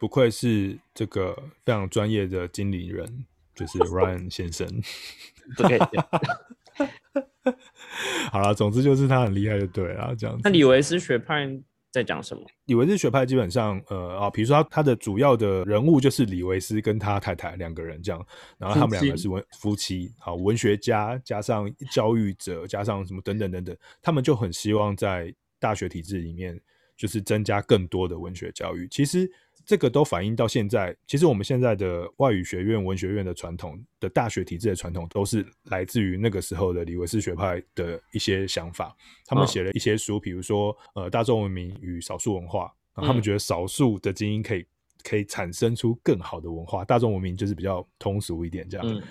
[0.00, 4.66] 不愧是这个非常专业的经理人，就是 Ryan 先生。
[5.58, 5.78] 对，
[8.32, 10.16] 好了，总之就是他很厉害，就对了。
[10.16, 11.46] 这样，那李维斯学派
[11.90, 12.42] 在讲什么？
[12.64, 26.58] 李维斯学派基本上，呃啊，比如说他他的主要的人物就是李维斯跟他太太两个人这样，然后他们两个是文夫妻，好，文学家加上教育者加上什么等等等等，他们就很希望在大学体制里面
[26.96, 28.88] 就是增加更多的文学教育。
[28.88, 29.30] 其实。
[29.70, 38.92] 这个都反映到现在，其实我们现在的外语学院、文学院的传统的大学体制的传统，都是来自于那个时候的李维斯学派的一些想法。
[39.26, 42.72] 他们写了一些书，比如说呃《大众文明与少数文化》，
[43.06, 44.66] 他们觉得少数的精英可以
[45.04, 49.02] 可以产生出更好的文化，大众文明就是比较通俗一点这样，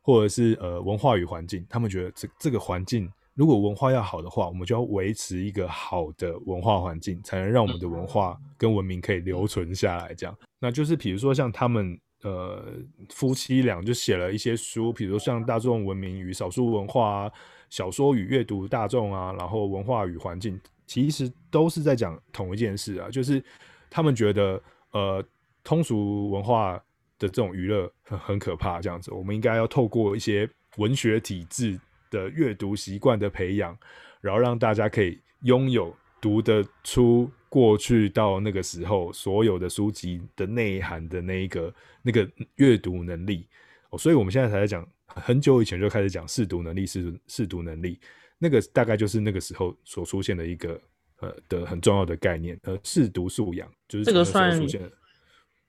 [0.00, 3.10] 或者是呃文化与环境，他们觉得这这个环境。
[3.34, 10.14] 如果文化要好的话，我们就要维持一个好的文化环境，才能让我们的文化跟文明可以留存下来。
[10.14, 12.64] 这样，那就是比如说像他们呃
[13.10, 17.28] 夫妻俩就写了一些书，比如像《大众文明与少数文化》啊，
[17.70, 23.44] 《小说与阅读大众》啊，然后《文化与环境》，其实都是在讲同一件事啊，就是
[23.90, 25.24] 他们觉得呃
[25.64, 26.74] 通俗文化
[27.18, 31.80] 的这种娱乐很很可怕，这样子，我们应该要透过一些文学体制。
[32.14, 33.76] 的阅读习惯的培养，
[34.20, 43.46] 然后让大家可以拥有读得出过去到那个时候所有的书籍的内涵的那一个那个阅读能力。
[43.90, 48.00] 哦，所以我们现在才在讲，很久以前就开始讲试读能力，试试读能力，
[48.38, 50.80] 那个大概就是那个时候所出现的一个
[51.20, 54.80] 呃的很重要的概念，呃，试读素养就是这个算出现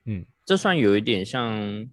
[0.05, 1.87] 嗯，这算有一点像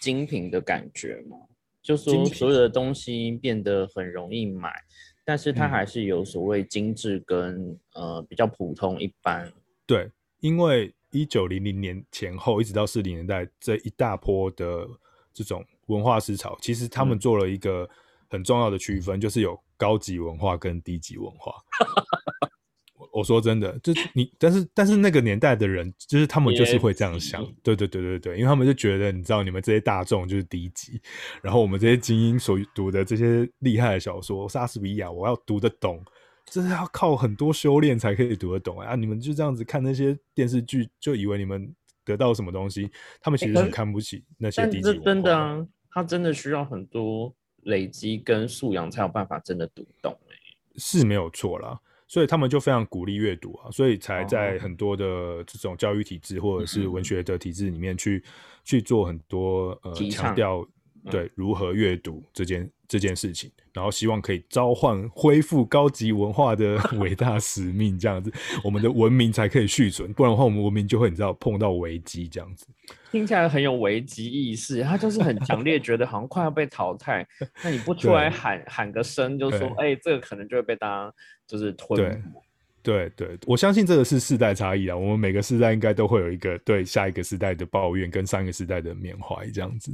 [0.00, 1.36] 精品的感觉吗？
[1.82, 4.70] 就说所有的东西变得很容易买，
[5.24, 9.50] 但是它还是有所谓精致跟呃比较普通一般。
[9.86, 14.86] 对，因为一九零零年前后一直到四零年代这一大波的
[15.32, 17.88] 这种文化思潮，其实他们做了一个
[18.28, 21.54] 很重要的区分，就是有高级文化跟低级文化。
[23.12, 31.00] 我说真的，就是你，但是但是那个年代的人，就是他们就是会这样想，对对对对对，因为他们就觉得，你知道，你们这些大众就是低级，
[31.42, 36.02] 然后我们这些精英所读的这些厉害的小说，莎士比亚，我要读得懂，
[36.46, 38.94] 这是要靠很多修炼才可以读得懂啊！
[38.94, 50.16] 你们就这样子看那些电视剧，就以为你们得到什么东西，他们其实很看不起那些低级真的啊，他真的需要很多累积跟素养才有办法真的读懂，
[50.76, 51.78] 是没有错啦。
[52.10, 54.50] 所以他们就非常鼓励阅读啊，所以才在。
[54.58, 58.22] 很多的这种教育体制或者是文学的体制里面去
[58.64, 60.66] 去做很多呃强调
[61.08, 68.32] 对如何阅读这件这件事情，然后希望可以召唤恢复高级文化的 伟大使命，这样子，
[68.64, 72.66] 我们的文明才可以续存，不然的话，我们文明就会你知道碰到危机这样子。
[73.12, 77.26] 听起来很有危机意识，他就是很强烈觉得好像快要被淘汰，
[77.62, 81.14] 那你不出来喊喊个声，就说哎，这个可能就会被大家
[81.46, 82.22] 就是吞。
[82.82, 84.96] 对对，我相信这个是世代差异啊。
[84.96, 89.90] 我们每个世代应该都会有一个对下一个世代的抱怨，跟上一个世代的缅怀这样子，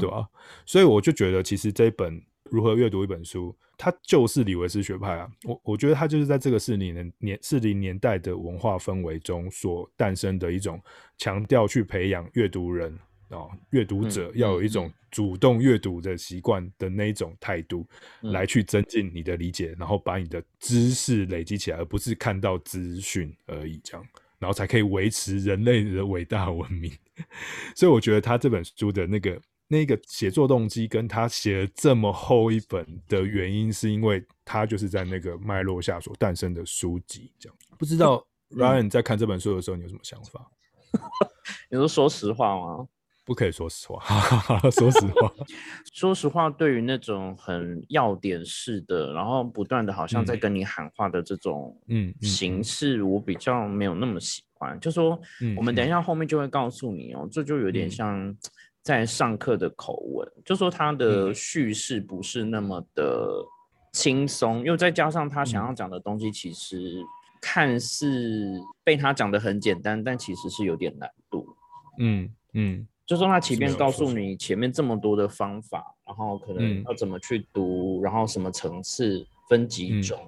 [0.00, 0.26] 对吧？
[0.64, 5.28] 所以我就觉得，其实这一本如何阅读一本书，它就是李维斯学派啊。
[5.44, 10.80] 我我觉得它就是在这个四零年年四零年代的文化氛围中所诞生的一种
[11.18, 12.98] 强调去培养阅读人。
[13.30, 17.86] 哦，阅读者要有一种主动阅读的习惯的那种态度，
[18.20, 24.06] 来去增进你的理解，然后把你的知识累积起来，而不是看到资讯而已，这样，
[24.38, 26.92] 然后才可以维持人类的伟大文明。
[27.74, 37.32] 所以我觉得他这本书的那个那个写作动机，跟他写了这么厚一本的原因，是因为他就是在那个脉络下所诞生的书籍。
[37.38, 40.50] 这样，不知道 Ryan 在看这本书的时候，你有什么想法？
[41.70, 42.86] 你说说实话吗？
[43.24, 44.00] 不可以说实话，
[44.70, 45.32] 说实话，
[45.92, 54.78] 说实话，对于那种很要点式的，然后不断的好像在跟你喊话的这种嗯形式，我比较没有那么喜欢。
[54.78, 55.18] 就说
[55.56, 58.36] 我们等一下后面就会告诉你哦，这就有点像
[58.82, 63.42] 在上课的口吻，就说他的叙事不是那么的
[63.92, 67.02] 轻松，又再加上他想要讲的东西，其实
[67.40, 71.46] 看似被他讲的很简单，但其实是有点难度。
[71.98, 72.86] 嗯嗯。
[73.06, 80.18] 就说他前面告诉你前面这么多的方法，然后可能要怎么去读，然后什么层次分几种，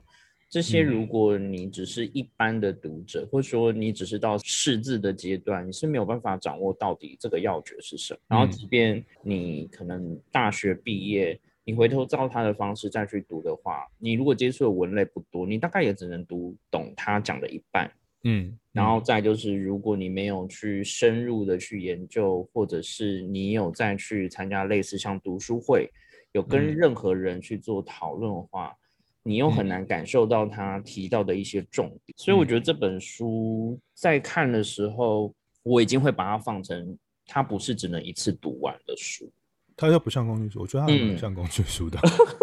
[0.51, 8.21] 这些如果你只是一般的读者，或者说你只是到识字的阶段，你是没有办法掌握到底这个要诀是什么。
[8.29, 17.91] 然后即便你可能大学毕业，你回头照他的方式再去读的话，你如果接触的文类不多，你大概也只能读懂他讲的一半。
[18.29, 25.89] 嗯，然后再就是，如果你没有去深入的去研究，或者是你有再去参加类似像读书会，
[26.33, 28.77] 有跟任何人去做讨论的话，
[29.23, 32.17] 你又很难感受到他提到的一些重点。
[32.17, 39.31] 所以我觉得这本书在看的时候，我已经会把它放成，它不是只能一次读完的书。
[39.77, 41.99] 它又不像工具书，我觉得它很像工具书的。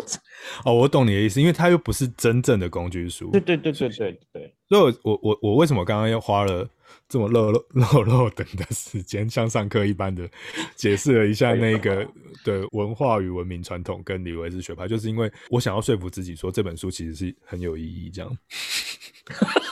[0.65, 3.31] 哦，我懂你的意思，因为它又不是真正的工具书。
[3.31, 4.55] 对对对对对对。
[4.69, 6.69] 所以，我我我为什么刚刚又花了
[7.09, 10.29] 这么漏漏漏漏等的时间，像上课一般的
[10.75, 12.07] 解释了一下那个
[12.43, 18.11] 的文化与文明传统跟李维斯学派，就是因为我想要说服自己说这本书其实是很有意义。
[18.11, 18.37] 这样，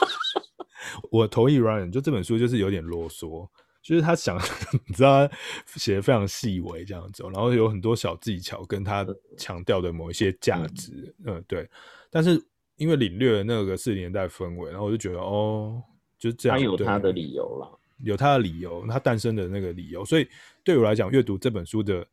[1.12, 3.48] 我同意 Ryan，就这本书就是有点啰嗦。
[3.82, 4.38] 就是他想，
[4.86, 5.28] 你知道，
[5.66, 9.04] 写的非常细微这样子，然后有很多小技巧，跟他
[9.36, 11.68] 强调的某一些价值，嗯，对。
[12.08, 12.40] 但是
[12.76, 15.82] 因为领略了那个四十年代氛围，然后我就觉得，哦，
[16.18, 16.56] 就是这样。
[16.56, 20.04] 他有他的理由了，有他的理由，他诞生的那个理由。
[20.04, 20.28] 所以
[20.62, 22.06] 对我来讲，阅读这本书的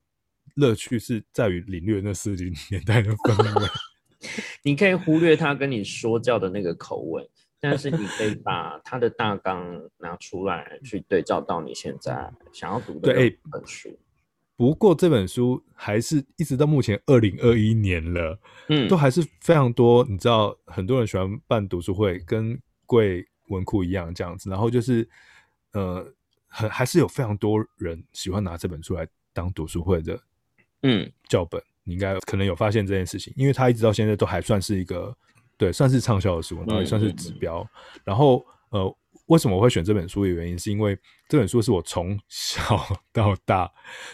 [0.56, 3.68] 乐趣是在于领略那四十年代的氛围。
[4.64, 7.28] 你可以忽略他跟你说教的那个口吻。
[7.62, 14.00] 但是你可以把他的大纲拿出来，去对照到你现在想要读的这本书。
[14.56, 20.06] 不过这本书还是一直到目前二零二一年了，嗯，都还是非常多。
[20.10, 24.50] 你知道，很多人喜欢办读书会，跟贵文库一样这样子。
[24.50, 25.08] 然后就是，
[25.74, 26.14] 呃，
[26.48, 30.20] 很还是有非常多人喜欢拿这本书来当读书会的，
[30.84, 31.62] 嗯，教本。
[31.84, 35.18] 你应该可能有发现这件事情，因为它一直到现在都还算是一个。
[35.60, 37.68] 对，算是畅销的书，然后也算是指标。
[38.06, 42.64] 然后，呃，为什么我会选这本书的原因，是因为这本书是我从小
[43.12, 43.70] 到大，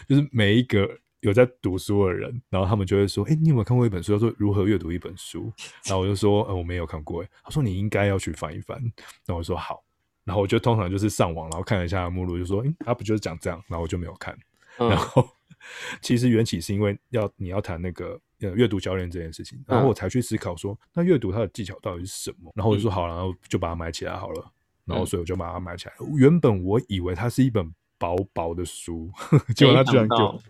[0.08, 5.52] 就是每一个有在读书的人，然后他们就会说：“哎，你有没有看过一本书，叫做《如何阅读一本书》？”
[5.88, 8.76] 然后我就说：“呃，我没有看过。”哎，他说：“你应该要去翻一翻。”
[9.24, 9.84] 然后我说：“好。”
[10.26, 14.36] 然后我就通常就是上网，然后看了一下目录，就说：“哎，他不就是讲这样？”然后我就没有看。
[14.76, 15.24] 然后，
[16.02, 18.20] 其实缘起是因为要你要谈那个。
[18.42, 22.52] 呃，阅读教练这件事情，然后我才去思考说，那阅读它的技巧到底是什么？
[22.54, 24.52] 然后我就说好了，然后就把它买起来好了。
[24.84, 25.94] 然后所以我就把它买起来。
[26.16, 29.10] 原本我以为它是一本薄薄的书，
[29.56, 30.40] 结果它居然给我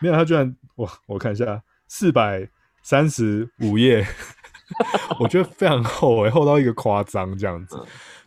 [0.00, 0.90] 没有，它居然哇！
[1.06, 2.48] 我看一下，四百
[2.82, 4.06] 三十五页，
[5.20, 7.76] 我觉得非常厚诶，厚到一个夸张这样子。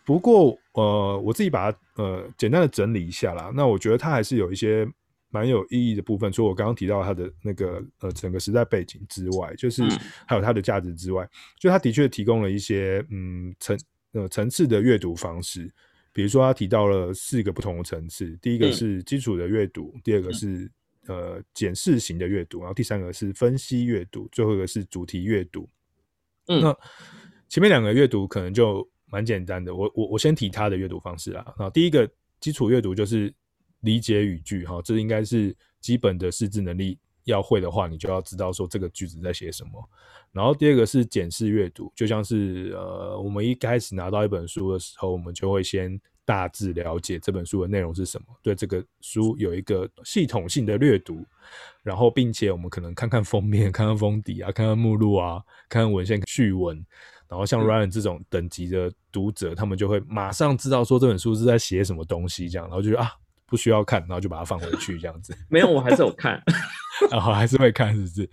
[0.04, 3.52] 不过呃，我自己把它呃简单的整理一下啦。
[3.56, 4.88] 那我觉得它还是有一些。
[5.32, 9.82] 蛮有意义的部分，除了我刚刚提到它的那个呃整个时代背景之外，就是
[10.28, 11.28] 还有它的价值之外，
[11.60, 13.80] 就它的确提供了一些嗯层
[14.12, 15.72] 呃层次的阅读方式，
[16.14, 20.70] 比如说他提到了四个不同的层次，第一个是基础的阅读，第二个是
[21.08, 25.70] 呃检视型的阅读，然后第三个是分析阅读，最后一个是主题阅读。
[26.48, 26.60] 嗯。
[26.62, 26.78] 那
[27.48, 31.54] 前面两个阅读可能就蛮简单的，我我我先提他的阅读方式啊。
[31.58, 32.10] 啊，第一个
[32.40, 33.34] 基础阅读就是
[33.82, 39.90] 理解语句哈，这应该是基本的识字能力要会的话，你就要知道说这个句子在写什么。
[40.32, 51.26] 然后第二个是检视阅读，就像是呃，我们一开始拿到一本书的时候，我们就会先大致了解这本书的内容是什么，对这个书有一个系统性的阅读，
[51.84, 56.78] 然后并且我们可能看看封面、看看封底啊、看看目录啊、看看文献序文，
[57.28, 63.12] 然后像 Ryan 这种等级的读者，他们就会马上知道说这本书是在写什么东西，这样，然后就啊
[63.52, 65.38] 不需要看，然后就把它放回去这样子。
[65.50, 66.42] 没有，我还是有看。
[67.10, 68.30] 然 后还是会看，是不是？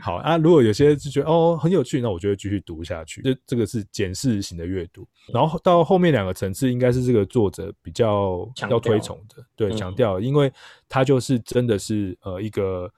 [0.00, 3.20] 好啊，如果有些就觉得哦很有趣，那我就会继续读下去。
[3.22, 10.52] 这这个是检视型的阅读，然后到后面两个层次，应该是这个作者比较要推崇的，对，嗯强调，因为
[10.88, 12.88] 他就是真的是呃一个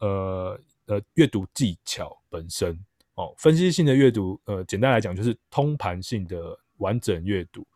[0.00, 2.78] 呃呃阅读技巧本身
[3.14, 3.32] 哦。
[3.38, 7.66] 分析性的阅读，呃，简单来讲就是通盘性的完整阅读。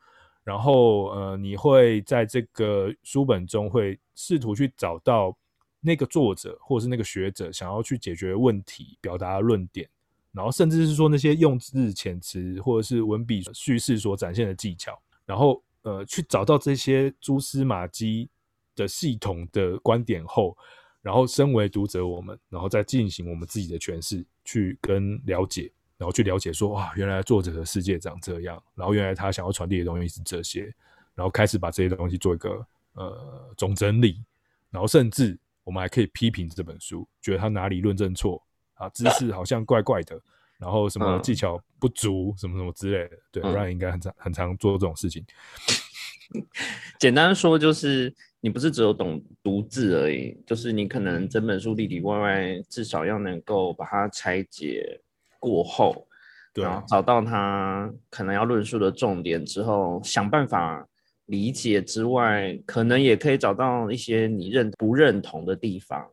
[0.47, 5.36] 然后呃，你会在这个书本中会试图去找到
[5.80, 9.88] 那个作者或者是那个学者想要去解决问题、表达论点，
[10.30, 18.30] 然后甚至是说那些用字遣词或者是文笔叙事所展现的技巧，然后呃去找到这些蛛丝马迹
[18.76, 20.57] 的系统的观点后，
[21.03, 30.72] 然后身为读者我们，然后再进行我们自己的诠释，去跟了解，然后去了解说哇，原来作者的世界长这样，然后原来他想要传递的东西是这些，
[31.14, 34.22] 然后开始把这些东西做一个呃总整理，
[34.70, 38.42] 然后甚至我们还可以批评这本书，觉得他哪里论证错
[38.74, 40.20] 啊，知识好像怪怪的，
[40.59, 43.16] 然后什么嗯技巧不足，什么什么之类的。
[43.32, 45.24] 对嗯 r a n 应该很常很常做这种事情。
[46.99, 55.01] 简单说就是，你不是只有懂读字而已，就是你可能整本书里里外外至少要能够把它拆解
[55.47, 56.09] 过后，
[56.53, 56.64] 对。
[56.64, 60.84] 然后找到他可能要论述的重点之后，想办法
[61.26, 66.11] 理解之外，可能也可以找到一些你认不认同的地方，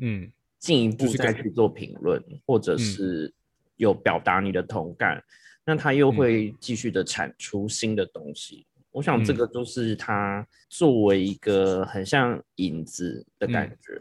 [0.00, 0.30] 嗯，
[0.60, 2.78] 进一步再去做评论，或者嗯。
[2.78, 3.34] 是
[3.76, 5.20] 有表达你的同感，
[5.64, 6.16] 那他又嗯。
[6.16, 8.66] 会继续的产出新的东西。
[8.92, 9.36] 我想这嗯。
[9.36, 14.00] 个就是他作为一个很像影子的感觉，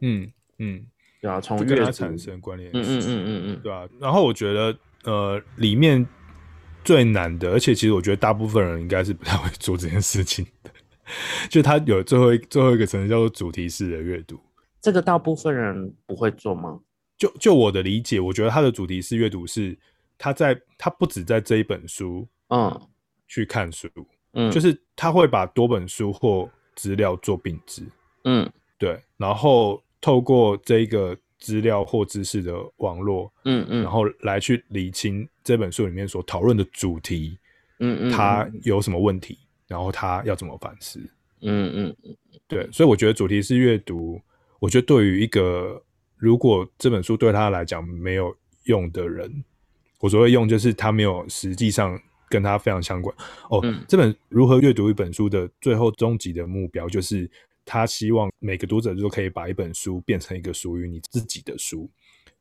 [0.00, 0.86] 嗯嗯，
[1.20, 2.98] 对啊，从就跟它，产生关联嗯性。
[2.98, 6.06] 嗯嗯嗯嗯，对啊，然后我觉得呃，里面
[6.84, 10.70] 最难的，而且其实我觉得大部分人应该是不太会做这件事情的，
[11.50, 14.38] 就他有最后一最后一个层次叫做主题式的阅读。
[14.80, 16.78] 这个大部分人不会做吗？
[17.16, 19.76] 就就我的理解，我觉得他的主题式阅读是
[20.16, 22.80] 他在他不止在这一本书嗯
[23.26, 23.88] 去看书，
[24.34, 27.82] 嗯，就是他会把多本书或资料做并置，
[28.22, 28.48] 嗯
[28.78, 37.38] 对，然后透过这一个资料或知识的网络，嗯嗯，然后来去理清这本书里面所讨论的主题，
[37.80, 40.98] 嗯嗯，它有什么问题，然后他要怎么反思。
[41.40, 42.16] 嗯嗯嗯
[42.48, 44.20] 对，所以我觉得主题式阅读，
[44.58, 45.80] 我觉得对于一个
[46.16, 49.44] 如果这本书对他来讲没有用的人，
[50.00, 51.96] 我所谓用就是他没有实际上
[52.28, 53.14] 跟他非常相关。
[53.50, 57.30] 哦，嗯这本如何阅读一本书的最后终极的目标，就是
[57.68, 61.88] 他希望每个读者都可以把一本书变成一个属于你自己的书。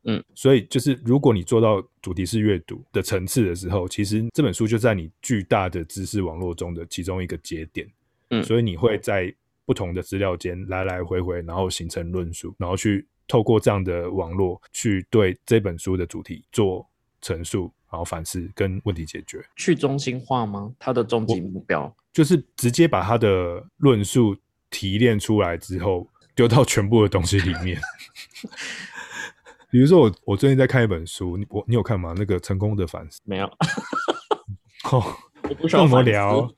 [0.03, 7.86] 嗯，所以就是如果你做到主题式阅读的层次的时候，其实这本书就在你巨大的知识网络中的其中一个节点。
[8.30, 9.34] 嗯所以你会在
[9.65, 16.88] 不同的资料间来来回回，然后形成论述，然后去透过这样的网络去对这本书的主题做
[17.21, 20.73] 陈述，然后反思跟问题解决，去中心化吗？
[20.80, 21.93] 它的终极目标？
[22.13, 24.36] 就是直接把它的论述
[24.70, 27.80] 提炼出来之后，丢到全部的东西里面。
[29.70, 32.13] 比如说我我最近在看一本书，你我你有看吗？
[32.18, 33.20] 那个成功的反思。
[33.26, 33.45] 没有，
[34.91, 35.03] 哦，
[35.43, 36.49] 我不需跟我们聊。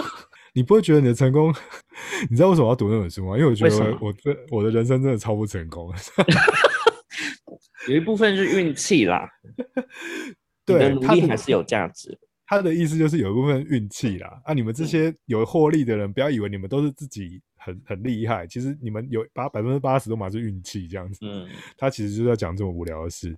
[0.54, 1.52] 你不会觉得你的成功？
[2.30, 3.36] 你知道为什么要读那本书吗？
[3.36, 5.92] 因为我觉得我这我的人生真的超不成功。
[7.88, 9.28] 有一部分是运气啦，
[10.64, 12.18] 对努力还是有价值。
[12.46, 14.40] 他的意思就是有一部分运气啦。
[14.44, 21.20] 啊，你们这些有获利的人，不要以为你们都是自己很很厉害，其实你们有八百分之八十都嘛是运气这样子。
[21.22, 21.48] 嗯
[21.78, 23.36] 他其实就是在讲这么无聊的事。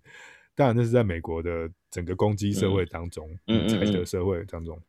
[0.56, 4.80] 当然，那是在美国的整个攻击社会当中，嗯嗯财德嗯社会当中。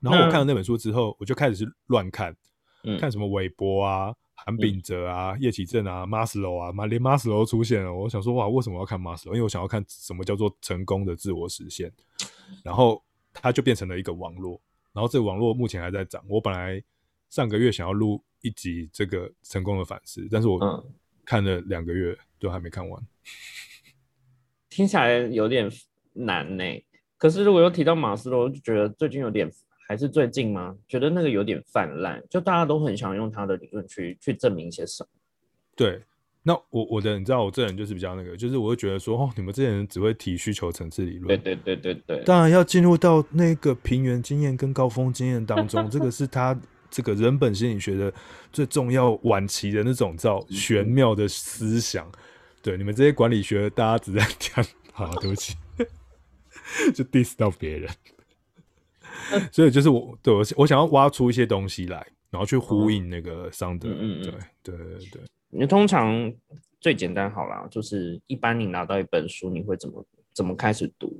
[0.00, 2.34] 然后我看了那本书之后，我就开始是乱看，
[2.82, 7.94] 嗯看什么韦伯啊、韩炳哲啊、叶启正啊、马斯洛啊，妈连马斯洛都出现了。
[7.94, 9.36] 我想说，哇，为什么要看马斯洛？
[9.36, 11.92] 因为我想要看什么叫做成功的自我实现。
[12.64, 13.02] 然后
[13.32, 14.60] 它就变成了一个网络，
[14.92, 16.24] 然后这个网络目前还在涨。
[16.28, 16.82] 我本来
[17.28, 20.84] 上个月想要录一集这个成功的反思，但是我嗯
[21.24, 23.02] 看了两个月都还没看完。
[24.70, 25.70] 听起来有点
[26.12, 26.64] 难呢。
[27.18, 29.50] 可是如果又提到马斯洛，就觉得最近有点，
[29.88, 30.76] 还是最近吗？
[30.86, 35.08] 觉得那个有点泛滥，就大家都很想用他的理论去去证明一些什么。
[35.74, 36.02] 对，
[36.42, 41.26] 那我我的你知道，我这人就是比较那个，就是我会觉得说，哦，你们这些人只会提需求层次理论。
[41.26, 42.24] 对对对对对。
[42.24, 46.54] 当然要进入到那个平原经验跟高峰经验当中， 这个是他
[46.90, 48.12] 这个人本心理学的
[48.52, 52.10] 最重要晚期的那种叫玄妙的思想。
[52.62, 55.54] 对，你们这些管理学，大家只在讲，好，对不起。
[56.92, 57.88] 就 diss 到别人，
[59.52, 63.88] 所以就是我对我我想要挖出一些东西来，然后去呼应那个桑德。
[63.88, 64.22] 嗯嗯，
[64.64, 65.22] 对对对对。
[65.50, 66.32] 你通常
[66.80, 71.16] 最简单好了，就是一般你拿到一本书，你会怎么怎么开始读？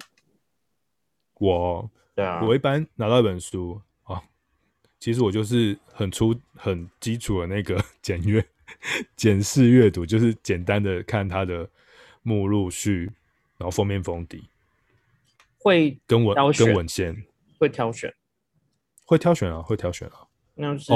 [1.34, 3.86] 我对啊，我一般拿到一本书啊，
[5.07, 8.44] 其实我就是很粗很基础的那个 简阅
[9.14, 11.70] 简式阅读，就是简单的看它的
[12.24, 13.09] 目录序，
[13.57, 14.42] 然后封面封底。
[15.59, 17.24] 会跟文跟文献
[17.57, 18.12] 会挑选，
[19.04, 20.26] 会挑选啊，会挑选啊。
[20.57, 20.92] 那是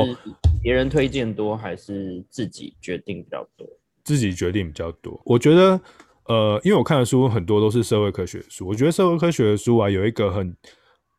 [0.60, 3.64] 别人推荐多还是自己决定比较多？
[4.02, 5.22] 自己决定比较多。
[5.24, 5.80] 我觉得，
[6.24, 10.56] 呃，因为我看的书很多都是社会科学书，我觉得社会科学的书啊，有一个很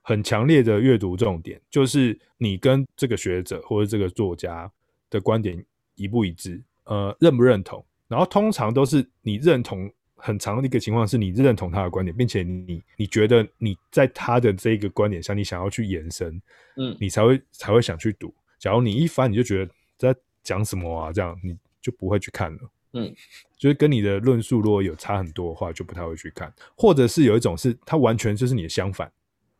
[0.02, 4.72] 很强烈的阅读重点，就是你跟这个学者或者这个作家
[5.10, 5.64] 的观点
[5.96, 7.84] 一不一致，呃，认不认同。
[8.08, 9.92] 然后通常都是你认同。
[10.24, 16.40] 很长的一个情况是你认同他的观点，并且你你觉得你在他的这个观点上，你想要去延伸，
[16.78, 18.32] 嗯，你才会才会想去读。
[18.60, 22.60] 假如你一翻你就觉得在讲什么啊，这样你就不会去看了，
[22.94, 23.12] 嗯，
[23.58, 26.54] 就是跟你的论述如果有差很多的话，就不太会去看。
[26.78, 29.12] 或者是有一种是他完全就是你的相反，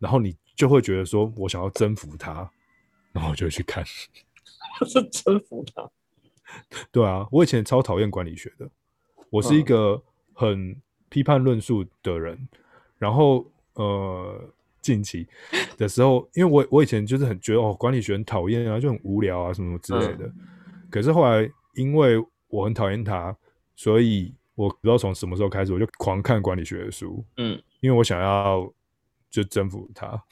[0.02, 2.52] 然后你就会觉得说我想要征服他，
[3.14, 3.86] 然后就去看，
[4.86, 5.90] 是征服他。
[6.92, 8.70] 对啊，我以前超讨厌管理学的，
[9.30, 10.04] 我是一个。
[10.34, 10.76] 很
[11.10, 12.48] 批判论述的人，
[12.98, 14.50] 然后呃，
[14.82, 15.28] 近期
[15.78, 20.32] 的时候，因为我我以前就是很觉得哦，管理学很讨厌啊，就很无聊啊，什么什么之类的。
[20.90, 23.38] 可是后来，因为我很讨厌他，
[23.76, 27.24] 所以我不知道从什么时候开始，我就狂看管理学的书。
[27.38, 28.74] 嗯，因为我想要
[29.32, 30.24] 就征服他。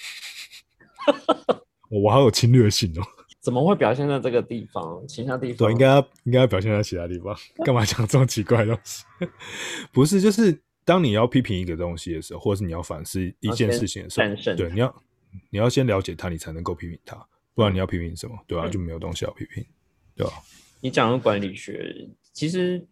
[1.89, 3.03] 我我好有侵略性哦。
[3.39, 5.01] 怎么会表现在这个地方？
[5.07, 7.33] 其他地方对，应该要应该要表现在其他地方。
[7.65, 9.05] 干嘛讲这么奇怪的东西？
[9.93, 15.03] 不是，就是当你要批评一个东西的时候，或者是你要反思一件事情的时候，对，你要
[15.49, 17.15] 你要先了解它，你才能够批评它，
[17.55, 18.37] 不然你要批评什么？
[18.45, 18.67] 对吧？
[18.67, 19.65] 就没有东西要批评，
[20.15, 20.33] 对吧？
[20.81, 22.85] 你讲的管理学，其实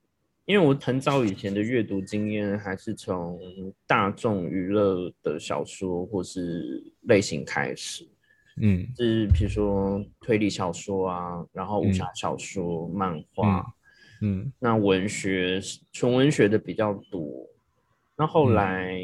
[0.47, 3.37] 因为我很早以前的阅读经验还是从
[3.85, 8.07] 大众娱乐的小说或是类型开始。
[8.61, 13.61] 嗯，是比如说推理小说啊，然后武侠小说、漫画，
[14.21, 15.59] 嗯，那文学
[15.91, 17.45] 纯文学的比较多。
[18.15, 18.97] 那后来，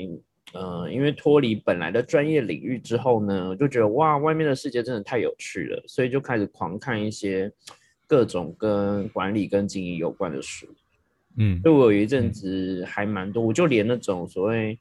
[0.54, 7.52] 呃，因为脱离本来的专业领域之后呢，就觉得哇，外面的世界真的太有趣了，所以就开始狂看一些
[8.08, 10.66] 各种跟管理跟经营有关的书。
[11.38, 14.80] 嗯，所以我有一阵子还蛮多，我就连那种所谓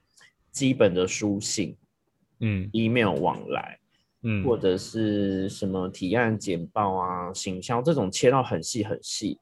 [0.51, 1.77] 基本的书信，
[2.41, 3.79] 嗯，email 往来。
[4.25, 9.37] 嗯，或者是什么提案简报啊、行销这种切到很细很细，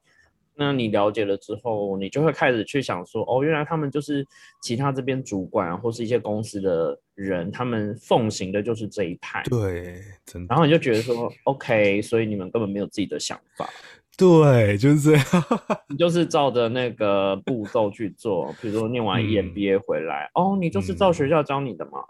[0.55, 4.25] 那你了解了之后，你就会开始去想说，哦，原来他们就是
[4.63, 9.43] 其他这边主管或是一些公司的人，他们奉行的就是这一派。
[9.43, 10.47] 对，真的。
[10.49, 13.69] 然后你就觉得说，OK，所以你们根本没有自己的想法。
[14.17, 15.25] 对，就是这样。
[15.89, 22.03] 你就是照着那个步骤去做，比如说念完 EMBA 回来，哦，你就是照学校教你的嘛。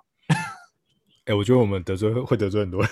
[1.25, 2.89] 哎，我觉得我们得罪会得罪很多人。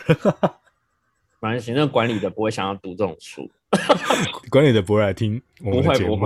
[1.39, 3.49] 反正行政管理的不会想要读这种书，
[4.51, 6.17] 管理的不会来听我们的节目。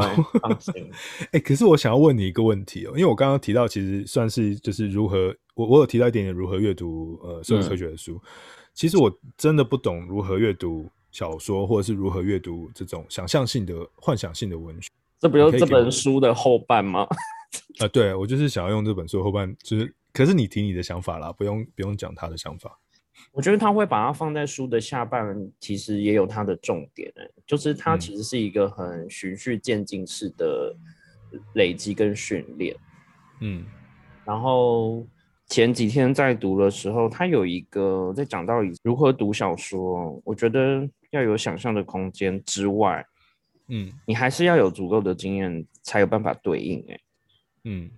[0.41, 0.73] 放心。
[1.31, 8.19] 哎，可是我想要问你一个问题哦，因为我刚刚提到，其实算是就是如何，我我有提到一点点如何阅读呃社会科学的书。
[8.73, 14.89] 其实我真的不懂如何阅读小说，或者是如何阅读这种想象性的、幻想性的文学。
[15.19, 17.07] 这不就是这本书的后半吗？
[17.79, 19.95] 啊， 对，我就是想要用这本书后半，就是。
[20.11, 22.79] 可是你提你的想法啦，不用不用讲他的想法。
[23.31, 27.11] 我觉得他会把它放在书的下半，其实也有它的重点
[27.47, 30.75] 就是它其实是一个很循序渐进式的
[31.55, 32.75] 累积跟训练。
[33.41, 33.65] 嗯，
[34.23, 35.03] 然后
[35.47, 43.03] 前几天在读的时候，他有一个在讲到如何读小说，我觉得要有想象的空间之外，
[43.69, 46.85] 嗯，你还是要有足够的经验才有办法对应。
[46.89, 46.99] 哎，
[47.63, 47.89] 嗯，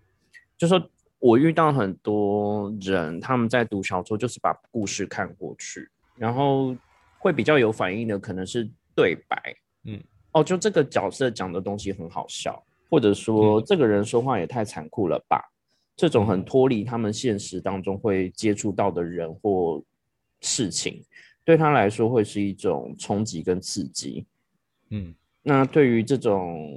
[0.58, 0.90] 就说。
[1.18, 6.76] 我遇到很多人，他们在读小说，就是把故事看过去，然后
[7.18, 9.56] 会比较有反应的，可能是对白，
[9.86, 10.00] 嗯，
[10.34, 15.42] 哦，就这个角色讲的东西很好笑，或者说这个人说话也太残酷了吧？
[15.96, 19.84] 这种很脱离他们现实当中会接触到的人或
[20.42, 21.04] 事情，
[21.46, 24.26] 对他来说会是一种冲击跟刺激。
[24.90, 26.70] 嗯，那对于这种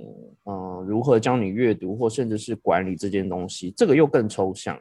[0.45, 4.79] 嗯，如何教你阅读或甚至是管理这件东西，这个又更抽象。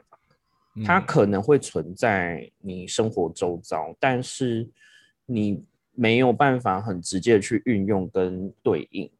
[0.84, 4.68] 它可能会存在你生活周遭，但是
[5.26, 5.60] 你
[5.92, 9.10] 没有办法很直接的去运用跟对应。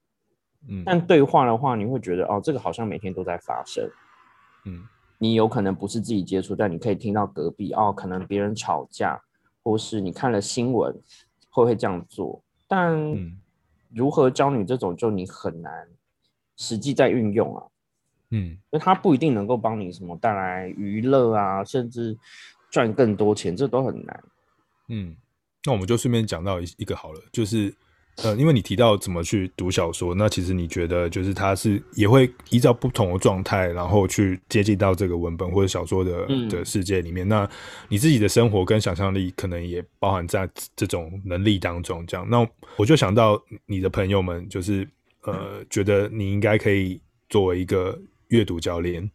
[0.69, 3.91] 嗯，但对话的话，你会觉得哦，这个好像每天都在发生。
[4.67, 4.85] 嗯，
[5.19, 9.21] 你有可能不是自己接触，但你可以听到隔壁哦，可能别人吵架，
[9.69, 10.99] 或是你看了新闻
[11.51, 12.43] 会会这样做。
[12.67, 12.97] 但
[13.95, 15.87] 如何教你这种，就你很难
[16.57, 17.63] 实际在运用啊。
[18.31, 22.17] 嗯，因为它不一定能够帮你什么带来娱乐啊，甚至
[22.71, 24.25] 赚更多钱，这都很难。
[24.89, 25.15] 嗯，
[25.65, 27.75] 那我们就顺便讲到一一个好了，就是
[28.23, 37.27] 呃，因为你提到怎么去读小说，那其实你觉得就是它是也会依照不同的状态，然后去接近到这个文本或者小说的的世界里面。
[37.29, 37.49] 那
[37.89, 42.07] 你自己的生活跟想象力可能也包含在这种能力当中。
[42.07, 42.47] 这样，那
[42.77, 44.89] 我就想到你的朋友们，就是
[45.23, 47.99] 呃，觉得你应该可以作为一个。
[48.29, 49.11] 阅读教练，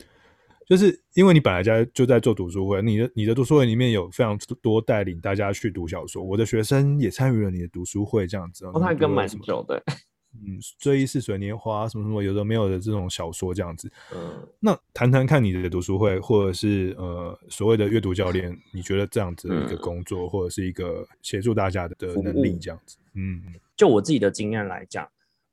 [0.67, 8.65] 就是因为你本来家就在做读书会，你的你的读书会里面有非常多带领大家去读小说，我的学生也参与了你的读书会，这样子。
[8.73, 9.83] 我看跟蛮久的，
[10.33, 13.91] 嗯，追忆似水年华什么什么，有的没有的这种小说这样子。
[14.15, 22.97] 嗯，那谈谈看你的读书会，或者是呃所谓的阅读教练，你觉得这样子的一个工作，或者是一个协助大家的的能力这样子？
[23.15, 23.41] 嗯，
[23.75, 25.03] 就我自己的经验来讲，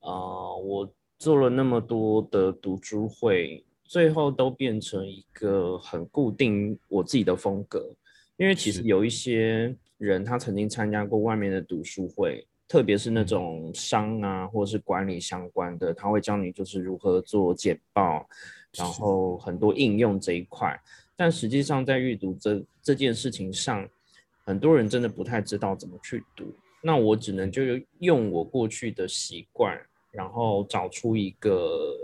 [0.00, 0.90] 啊，我。
[1.20, 7.84] 做了那么多的读书会，最后都变成一个很固定我自己的风格。
[8.36, 18.24] 因为其实有一些人，他曾经参加过外面的读书会，特别是那种商啊或者是管理相关的，他会教你就是如何做简报，
[18.78, 20.80] 然后很多应用这一块。
[21.16, 23.84] 但实际上在阅读这这件事情上，
[24.44, 26.44] 很多人真的不太知道怎么去读。
[26.80, 27.62] 那我只能就
[27.98, 29.76] 用我过去的习惯。
[30.12, 31.96] 然后找出一个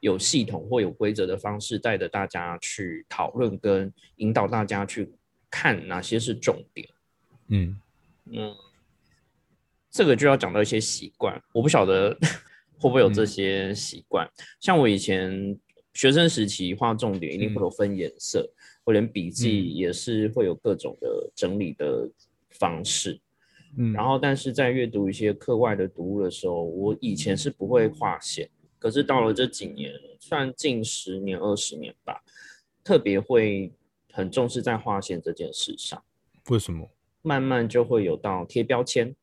[0.00, 5.10] 有系统或有规则的方式，带着大家去讨论，跟引导大家去
[5.50, 6.88] 看哪些是重点。
[7.48, 7.80] 嗯
[8.32, 8.54] 嗯，
[9.90, 12.16] 这个就要讲到一些习惯，我不晓得
[12.78, 14.28] 会不会有这些习惯。
[14.60, 15.58] 像我以前
[15.94, 18.48] 学生时期画重点，一定会有分颜色，
[18.84, 22.08] 我连笔记也是会有各种的整理的
[22.50, 23.20] 方式。
[23.76, 28.48] 嗯，然后，但是在阅读一些课外的读物的时候，我以前是不会划线，
[28.80, 32.18] 可是到了这几年，算近十年、二十年吧，
[32.82, 33.70] 特别会
[34.10, 36.02] 很重视在划线这件事上。
[36.48, 36.90] 为什么？
[37.20, 39.14] 慢慢就会有到贴标签。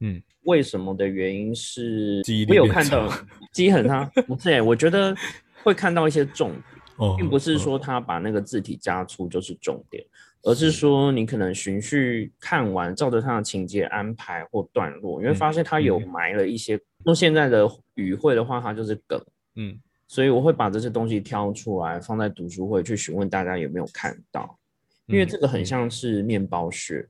[0.00, 3.10] 嗯，为什么的原因是，我有看到
[3.52, 4.60] 记忆很差，不是？
[4.60, 5.16] 我觉得
[5.62, 6.52] 会看到一些重
[6.98, 10.04] 点， 并不是说他把那个字体加粗就是重点。
[10.42, 16.78] 而是说，你可能循序看完，照着他的情节安排或段落，你会发现他有埋了一些。
[17.04, 19.20] 用现在的语汇的话，它就是梗。
[19.56, 24.58] 嗯，所以我会把这些东西挑出来，放在读书会去询问大家有没有看到，
[25.06, 27.08] 因为这个很像是面包屑。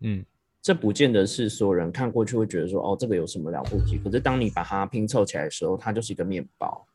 [0.00, 0.24] 嗯，
[0.62, 3.98] 这不见得是所有人看过去会觉得说，哦，这个有什么了不起？
[3.98, 6.86] 可是当你把它拼凑起来的时候，它就是一个面包。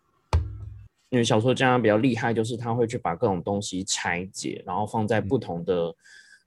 [1.10, 5.96] 因为小说家比较厉害，就是他会去把各种东西拆解，然后放在不同的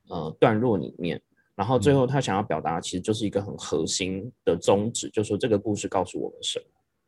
[0.08, 1.20] 呃段落里面，
[1.54, 6.64] 然后最后他想要表达其实就是一个很核心的宗旨，就是说这个故事告诉我们什么。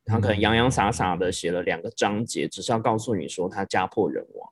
[0.07, 4.51] 他可能洋洋洒洒的写了两个章节，只是要告诉你说他家破人亡。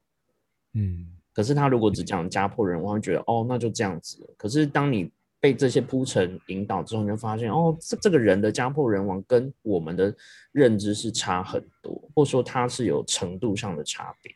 [0.73, 4.19] 嗯，可是他如果只讲家破人亡，会觉得哦那就这样子。
[4.39, 10.15] 可是当你被这些铺陈引导之后，你就发现哦，这这个人的家破人亡跟我们的
[10.53, 14.35] 认知是差很多，或者说他是有程度上的差别。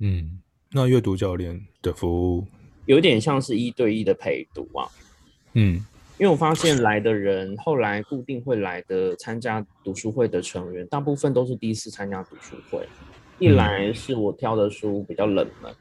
[0.00, 2.46] 嗯，那阅读教练的服务
[2.86, 4.88] 有点像是一对一的陪读啊。
[5.54, 5.74] 嗯，
[6.18, 12.86] 因为我发现来的人后来固定会来的参加读书会的成员，大部分都是第一次参加读书会。
[13.38, 15.74] 一来是我挑的书比较冷门。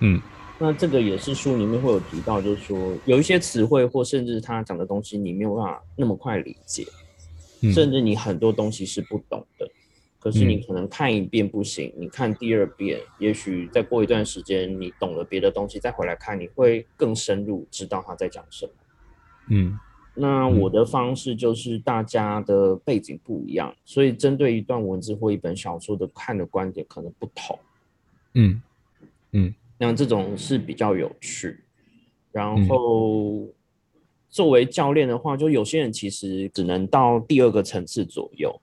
[0.00, 0.22] 嗯。
[0.58, 6.86] 那这个也是书里面会有提到，就是说有一些词汇或甚至他讲的东西，你没有办法那么快理解，
[7.74, 9.70] 甚至你很多东西是不懂的。
[10.18, 18.72] 可是你可能看一遍不行，你看第二遍，也许再过一段时间你懂了别的东西，再回来看你会更深入知道他在讲什么。
[19.50, 19.78] 嗯，
[20.14, 27.58] 那我的方式就是大家的背景不一样，所以针对一段文字或一本小说的看的观点可能不同。
[28.34, 28.62] 嗯
[29.32, 29.54] 嗯。
[29.78, 31.60] 那这种是比较有趣，
[32.32, 33.46] 然后
[34.30, 38.58] 作为教练的话，就有些人其实只能到第二个层次左右，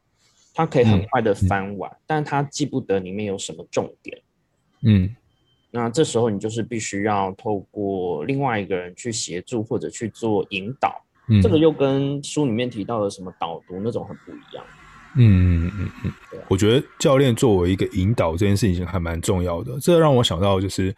[0.54, 4.22] 他可以很快的翻完，但他记不得里面有什么重点。
[4.82, 5.16] 嗯，
[5.72, 11.02] 那这时候你就是必须要透过另外一个人去协助或者去做引导。
[11.30, 14.66] 嗯这个又跟书里面提到的什么导读那种很不一样。
[15.16, 15.92] 嗯嗯嗯
[16.34, 19.80] 嗯我觉得教练作为一个引导这件事情还蛮重要的。
[19.80, 20.94] 这让我想到就是，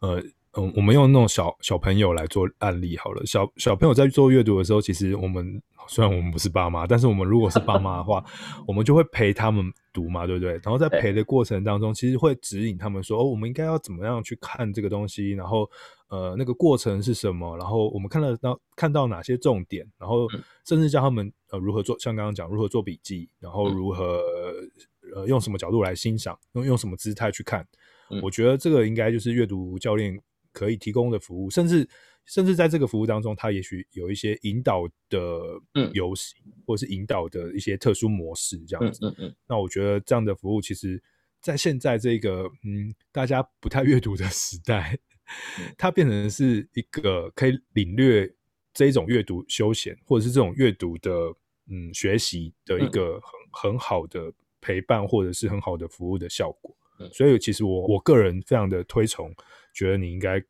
[0.00, 0.22] 呃，
[0.58, 3.24] 嗯，我们用那种小小朋友来做案例好了。
[3.26, 8.24] 小小朋友在做阅读的时候，其实我们虽然我们不是爸妈，但是我们如果是爸妈的话，
[8.66, 10.52] 我们就会陪他们读嘛，对不对？
[10.62, 15.68] 然后在陪的过程当中，其实会指引他们说，哦，我们应该要怎么样去看这个东西，然后
[16.08, 24.22] 呃，那个过程是什么，然后我们看得到看到哪些重点，然后嗯甚至教他们呃如何做，像刚刚讲如何做笔记，然后嗯如何
[25.14, 27.60] 呃用什么角度来欣赏，用用什么姿态去看。
[28.08, 30.16] 嗯我觉得这个应该就是阅读教练
[30.56, 31.86] 可以提供的服务，甚至
[32.24, 35.18] 甚至在这个服务当中，它也许有一些引导的
[35.74, 36.34] 嗯游戏，
[36.66, 39.04] 或者是引导的一些特殊模式这样子。
[39.04, 41.02] 嗯嗯嗯，那我觉得这样的服务，其实
[41.42, 44.98] 在现在这个嗯大家不太阅读的时代，
[45.58, 48.34] 嗯它变成是一个可以领略
[48.72, 51.12] 这一种阅读休闲，或者是这种阅读的
[51.70, 54.32] 嗯学习的一嗯个很很好的
[54.62, 56.74] 陪伴，或者是很好的服务的效果。
[56.98, 59.30] 嗯所以其实我我个人非常的推崇，
[59.76, 60.42] 觉得你应该，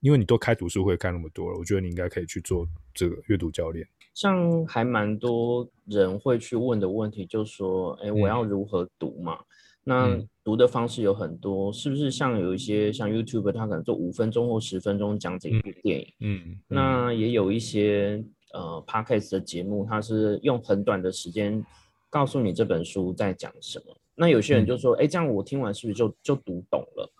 [0.00, 3.86] 因为你都开读书会开那么多了，我觉得你应该可以去做这个阅读教练。
[4.12, 9.38] 像还蛮多人会去问的问题，就是说，哎，我要如何读嘛？
[9.84, 16.14] 那嗯读的方式有很多，是不是像有一些像 YouTube，他可能做五分钟或十分钟讲解一部电影？
[16.20, 18.22] 嗯，那也有一些
[18.52, 21.64] 呃 podcast 的节目，它是用很短的时间
[22.10, 23.96] 告诉你这本书在讲什么。
[24.14, 27.10] 那有些人就说，哎、这样我听完是不是就就读懂了？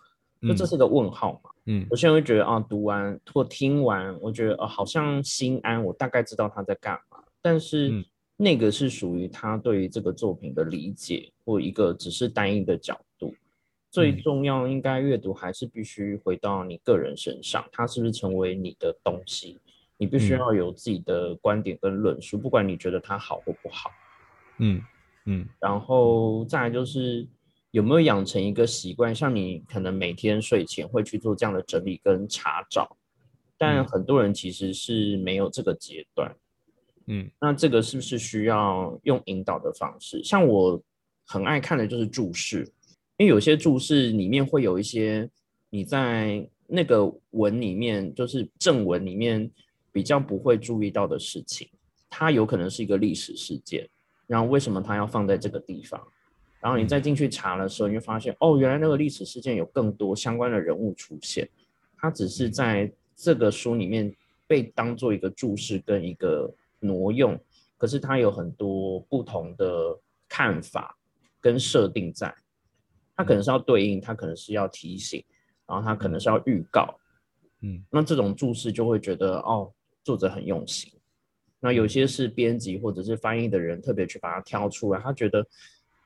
[0.47, 1.49] 就这是个问号嘛？
[1.65, 7.23] 嗯有些人会觉得啊，读完或听完，我觉得啊、好像心安，我大概知道他在干嘛。
[7.41, 13.33] 但是嗯那个是属于他对于这个作品的理解，或一个只是单一的角度。
[13.91, 19.59] 最嗯重要，应该阅读还是必须回到你个人身上，它是不是成为你的东西？
[19.97, 23.91] 你必须嗯要有自己的观点跟论述，不管你觉得它好或不好。
[24.57, 24.81] 嗯
[25.25, 27.25] 嗯然后再来就是
[27.73, 32.95] 有没有养成一个习惯，像你可能每天睡前会去做这样的整理跟查找，
[33.57, 36.31] 但嗯很多人其实是没有这个阶段。
[37.07, 40.23] 嗯那这个是不是需要用引导的方式？
[40.23, 40.79] 像我
[41.25, 42.59] 很爱看的就是注释，
[43.17, 45.27] 因为有些注释里面会有一些
[45.71, 49.49] 你在那个文里面，就是正文里面
[49.91, 51.67] 比较不会注意到的事情，
[52.07, 53.89] 它有可能是一个历史事件，
[54.27, 55.99] 然后为什么它要放在这个地方？
[56.63, 61.47] 然后你再进去查的时候，你会发现，哦，原来那个历史事件有更多相关的人物出现，
[61.97, 64.15] 它只是在这个书里面
[64.47, 66.49] 被当做一个注释跟一个
[66.79, 67.37] 挪用，
[67.77, 69.99] 可是它有很多不同的
[70.29, 70.97] 看法
[71.41, 72.33] 跟设定在，
[73.13, 75.21] 它可能是要对应，它可能是要提醒，
[75.67, 76.97] 然后它可能是要预告，
[77.59, 77.83] 嗯。
[77.91, 79.69] 那这种注释就会觉得哦，
[80.01, 80.93] 作者很用心。
[81.59, 85.45] 那有些是编辑或者是翻译的人特别去把它挑出来，他觉得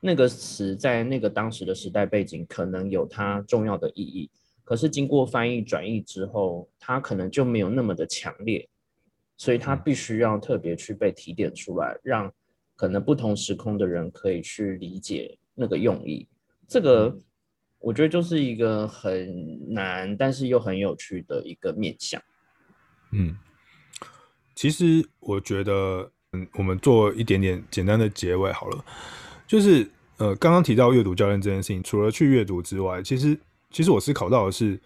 [0.00, 4.30] 那个词在那个当时的时代背景可能有它重要的意义，
[4.62, 8.68] 可是经过翻译转译之后，它可能就没有那么的强烈，
[9.36, 12.32] 所以它必须要特别去被提点出来，让
[12.76, 16.28] 可能不同时空的人可以去理解那个用意。
[16.68, 17.18] 这个
[17.80, 22.22] 我觉得就是一个很难，但是又很有趣的一个面向。
[23.10, 23.36] 嗯，
[24.54, 28.84] 其实我觉得，嗯，我们做一点点简单的结尾好了。
[29.48, 29.88] 就是
[30.18, 33.36] 呃，刚刚提到阅读教练这件事情，除了去阅读之外，其实
[33.70, 34.78] 其实我思考到的是，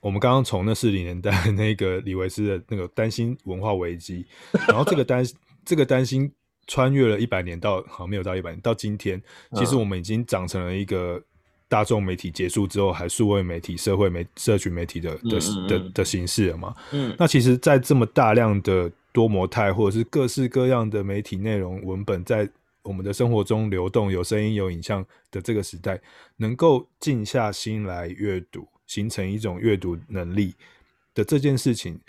[0.00, 4.26] 我们刚刚从那四零年代那个李维斯的那个担心文化危机，
[4.68, 5.24] 然后这个担
[5.64, 6.30] 这个担心
[6.66, 9.20] 穿越了一百年到好像没有到一百年到今天，
[9.54, 11.22] 其实嗯我们已经长成了一个
[11.68, 15.38] 大众媒体结束之后，还数位媒体、社会媒、社群媒体的的
[15.68, 16.74] 的的形式了嘛。
[16.90, 17.14] 嗯。
[17.18, 22.48] 那其实，在这么大量的多模态或者是各式各样的媒体内容文本在
[22.82, 26.00] 我们的生活中流动，有声音有影像的这个时代，
[26.36, 30.54] 能够静下心来阅读，形成一种阅读能力
[31.14, 32.00] 的这件事情，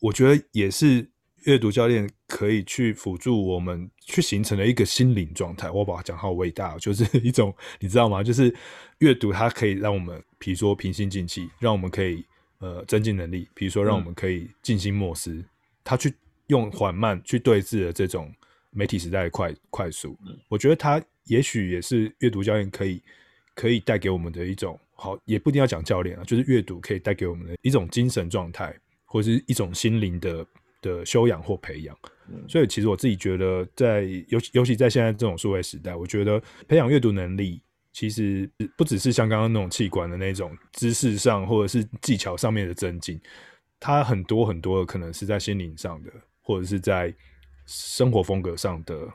[0.00, 1.10] 我觉得也是
[1.44, 5.70] 阅读教练可以去辅助我们去形成的一个心灵状态。
[5.70, 8.22] 我把它讲好伟大哦，就是一种你知道吗？
[8.22, 8.54] 就是
[8.98, 12.24] 阅读它可以让我们，比如说平心静气，让我们可以
[12.58, 15.42] 呃增进能力，比如说让我们可以静心默思，
[15.82, 16.14] 它去
[16.48, 18.32] 用缓慢去对峙的这种
[18.70, 20.18] 媒体时代的快快速，
[20.48, 23.02] 我觉得它也许也是阅读教练可以
[23.54, 30.46] 可以带给我们的一种好，也不一定要讲教练啊，就是阅读可以带给我们的一种精神状态，或者是一种心灵的
[30.82, 31.96] 的修养或培养。
[32.48, 37.60] 所以其实我自己觉得，在尤尤其在现在这种数位时代，我觉得培养阅读能力，
[37.92, 43.20] 其实不只是像刚刚那种器官的那种知识上或者是技巧上面的增进，
[43.80, 47.12] 它很多很多的可能是在心灵上的，或者是在
[47.70, 49.08] 生活风格上的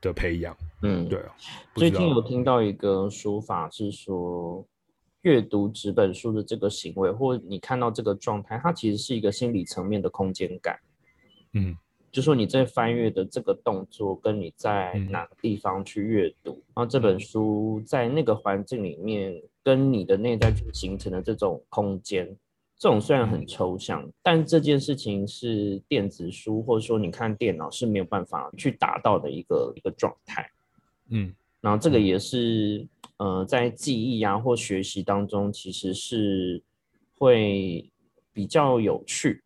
[0.00, 0.56] 的培养。
[0.82, 1.36] 嗯，对啊。
[1.74, 4.66] 最近有听到一个说法是说，
[5.20, 10.78] 阅读纸本书的这个行为，或你看到这个状态，它其实是一个心理层面的空间感。
[11.52, 11.76] 嗯。
[12.10, 22.34] 就说你在翻阅的这个动作，跟你在哪个地方去阅读，然后这本书在那个环境里面，跟你的内在形成的这种空间，
[22.78, 30.48] 这种虽然很抽象，但这件事情是电子书或者说你看电脑是没有办法去达到的一个一个状态。
[31.08, 36.62] 嗯，然后这个也是呃在记忆啊或学习当中，其实是
[37.16, 37.90] 会
[38.32, 39.42] 比较有趣。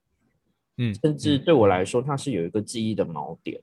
[0.76, 3.58] 嗯，甚至对我来说，它是有一个记忆的锚点。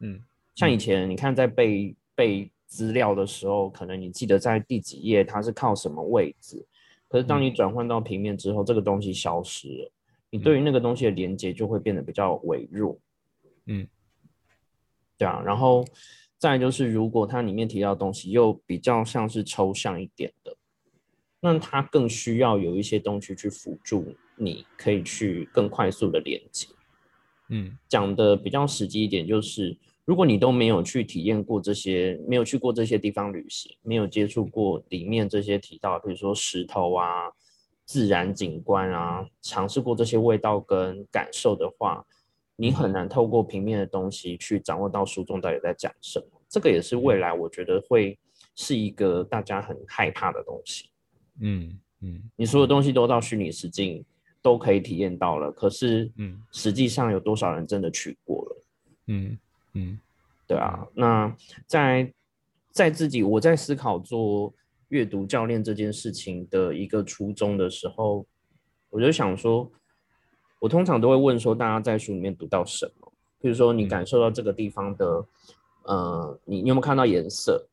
[0.00, 0.18] 嗯，
[0.54, 6.64] 像以前你看在背背资料的时候，可能你记得在第几页，它是靠什么位置。
[7.14, 9.92] 可是当你转换到平面之后，这个东西消失了，
[10.30, 12.98] 你对于那个东西的连接就会变得比较微弱。
[13.66, 13.86] 嗯，
[15.16, 15.40] 对啊。
[15.46, 15.84] 然后
[16.38, 20.56] 再就是，如果它里面提到的东西又比较像是抽象一点的，
[21.38, 24.12] 那它更需要有一些东西去辅助。
[24.36, 26.66] 你可以去更快速的连接，
[27.48, 37.30] 嗯，讲的比较实际一点，就是如果你都没有去体验过这些，没有去过这些地方旅行，没有接触过里面这些提到，比如说石头啊、
[37.84, 42.04] 自然景观啊，尝试过这些味道跟感受的话，
[42.56, 46.26] 你很难透过平面的东西去掌握到书中到底在讲什么。
[46.48, 48.18] 这个也是未来我觉得会
[48.54, 50.90] 是一个大家很害怕的东西。
[51.40, 54.04] 嗯嗯，你所有东西都到虚拟实境。
[54.42, 58.64] 都可以体验到了，可是，嗯，实际上有多少人真的去过了？
[59.06, 59.38] 嗯
[59.74, 59.98] 嗯，
[60.46, 60.86] 对啊。
[60.94, 62.12] 那在
[62.72, 64.54] 在自己我在思考做
[64.88, 68.26] 阅读教练这件事情的一个初衷的时候，
[68.90, 69.70] 我就想说，
[70.60, 73.12] 我通常都会问说，大家在书里面读到什么？
[73.40, 75.26] 比如说，你感受到这个地方的，
[75.82, 77.68] 呃，你你有没有看到颜色？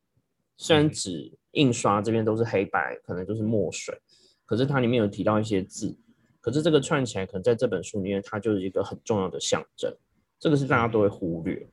[0.58, 3.98] 虽然纸印刷这边都是黑白，可能就是墨水，
[4.46, 5.98] 可是它里面有提到一些字。
[6.40, 9.96] 可是这个串起来，可能在这本书里面，它就是一个很重要的象征。
[10.40, 11.68] 这个是大家都会忽略，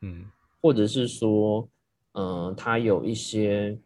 [0.00, 0.24] 嗯，
[0.60, 1.68] 或者是说，
[2.12, 3.78] 嗯，它有一些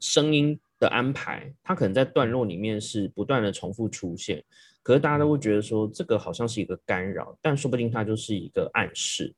[0.00, 4.42] 声音的安排，它可能在段落里面是不断的重复出现。
[4.82, 9.34] 可是大家都会觉得说，这个好像是一个干扰，但说不定它就是一个暗示，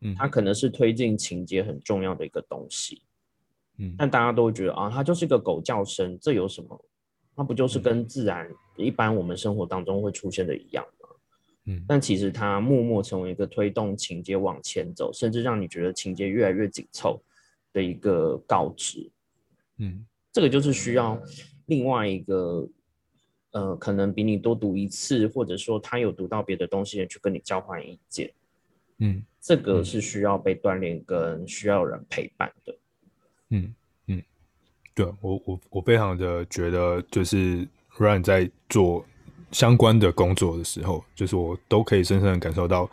[0.00, 3.02] 嗯，它可能是推进情节很重要的一个东西，
[3.76, 6.84] 嗯，但大家都会觉得啊，它就是一个狗叫声，这有什么？
[7.36, 11.01] 它不就是跟自然一般我们生活当中会出现的一样吗？
[11.66, 17.22] 嗯，但其实它默默成为一个推动情节往前走，甚至让你觉得情节越来越紧凑
[17.72, 19.10] 的一个告知。
[19.78, 21.20] 嗯，这个就是需要
[21.66, 22.68] 另外一个，
[23.52, 28.32] 呃，可能比你多读一次，或者说他有读到别的东西去跟你交换意见。
[28.98, 32.76] 嗯，这个是需要被锻炼跟需要人陪伴的。
[33.50, 33.74] 嗯
[34.06, 34.22] 嗯。
[34.94, 39.06] 对我我我非常的觉得，就是 Ryan 在做
[39.52, 42.90] 相关的工作的时候，就是我都可以深深的感受到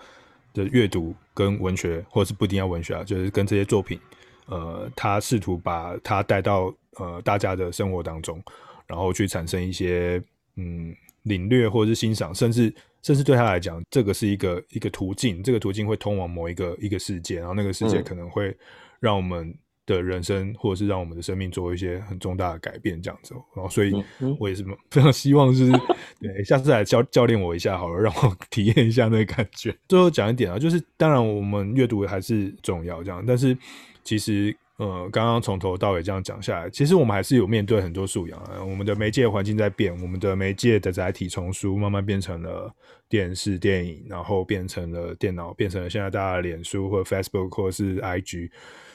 [0.53, 3.99] 的阅读跟文学，或者是不一定要文学啊，就是跟这些作品，
[4.45, 8.41] 呃，他试图把它带到呃大家的生活当中，
[8.85, 10.21] 然后去产生一些
[10.55, 18.55] 嗯领略或者是欣赏，甚至甚至对他来讲，这个是一个一个途径，这个途径会通往某一个一个世界，然后那个世界可能会
[18.99, 19.55] 让我们。
[19.95, 23.33] 的人生，或者是让我们的生命做一些很重大的改变，这样子。
[23.55, 23.91] 然后，所以
[24.39, 25.71] 我也是非常希望， 是
[26.19, 29.75] 对下次来教教练我一下，好了，让我 体验一下那个感觉。
[29.87, 33.23] 最后讲一点啊，就是当然我们阅读还是重要，这样。
[33.25, 33.57] 但是
[34.03, 38.63] 其实，呃，刚刚从头到尾这样讲下来，其实我们还是有面对很多素养啊。
[38.63, 42.73] 我们的媒介环境在变，我们的媒介的载体从书慢慢变成了
[43.09, 48.49] 电视、电影，然后变成了电脑，变成了现在大家的脸书或者 Facebook 或者是 IG。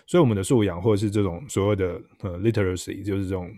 [0.07, 3.51] 所以我们的素养，或者是这种所谓的呃 literacy，就是这种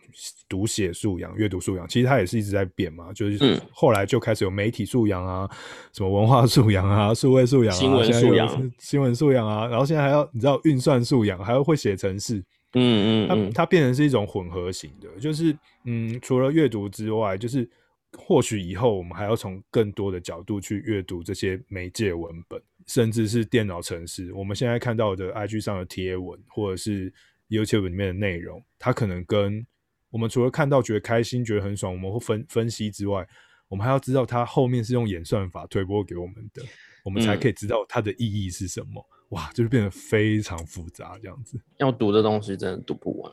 [0.49, 3.13] 读写素养、阅读素养，其实它也是一直在变嘛。
[3.13, 5.51] 就是后来就开始有媒体素养啊，
[5.93, 12.43] 什么文化素养啊、数位素养啊、新闻素养、新闻素养啊，然后现在还要你知道运算素养，还要会写程式。
[12.75, 17.69] 嗯嗯，它它变成是一种混合型的，就是嗯，除了阅读之外，就是
[18.17, 22.61] 或许以后我们还要从更多的角度去阅读这些媒介文本。
[22.87, 27.13] 甚至是电脑程式，我们现在看到的 IG 上的贴文，或者是
[27.49, 29.67] YouTube 里面的内容，它可能跟
[30.11, 33.27] 我们除了看到觉得开心、觉得很爽，我们会分分析之外，
[33.69, 36.63] 我们还要知道它后面是用演算法推播给我们的。
[37.05, 39.05] 我们才嗯可以知道它的意义是什么。
[39.31, 41.61] 哇，就是变得非常复杂这样子。
[41.79, 43.33] 要读的东西真的读不完。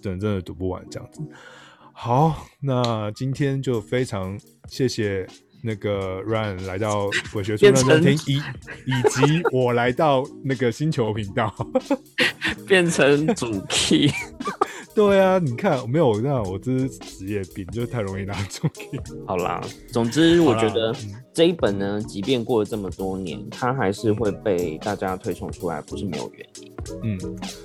[0.00, 1.20] 真真的读不完这样子。
[1.92, 4.38] 好，那今天就非常
[4.68, 5.26] 谢谢
[5.62, 8.42] 那个 Ryan 来到我学术变成认真听，以
[8.86, 11.54] 以及我来到那个星球频道。
[12.66, 14.10] 变成主 key，
[14.94, 16.20] 对啊，你看没有？
[16.20, 19.00] 那我这是职业病，就是太容易拿主 key。
[19.26, 19.60] 好啦，
[19.90, 20.94] 总之我觉得
[21.34, 26.72] 这一本呢，即便过了这么多年，它还是会被大家推崇出来，不是没有原因。
[27.02, 27.18] 嗯，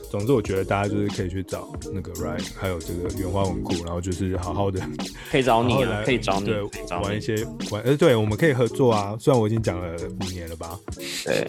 [0.10, 4.80] 总之我觉得大家就是可以去找那个 Ryan，还有这个原花文库，然后就是好好的
[5.30, 5.74] 可以找你
[6.06, 7.36] 可以找你，对找，玩一些
[7.72, 9.18] 玩，呃，对，我们可以合作啊。
[9.20, 10.80] 虽然我已经讲了五年了吧，
[11.26, 11.46] 对，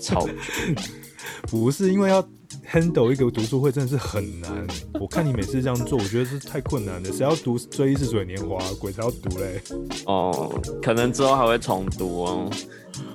[0.00, 0.26] 超
[1.46, 2.20] 不是因为要
[2.70, 4.66] handle 一个读书会真的是很难。
[5.00, 7.12] 我看你每次这样做，我觉得是太困难了。
[7.12, 9.60] 谁要读《追忆似水年华》，鬼才要读嘞！
[10.06, 12.50] 哦，可能之后还会重读哦。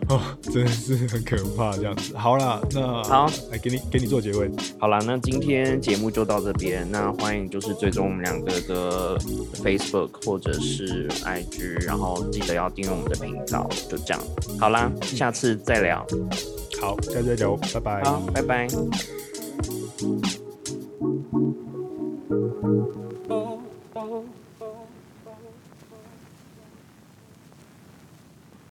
[0.10, 2.16] 哦，真的是很可怕这样子。
[2.18, 4.50] 好啦，那好，来给你给你做结尾。
[4.80, 6.90] 好啦，那今天节目就到这边。
[6.90, 9.20] 那欢迎就是追踪我们两个的
[9.64, 13.70] Facebook 或者是 IG，然后记得要订阅我们的频道。
[13.90, 14.24] 就这样，
[14.60, 16.06] 好啦，下次再聊。
[16.80, 18.04] 好，下次再聊，拜拜。
[18.04, 18.68] 好，拜拜。
[20.00, 20.22] oh,
[23.96, 24.37] oh.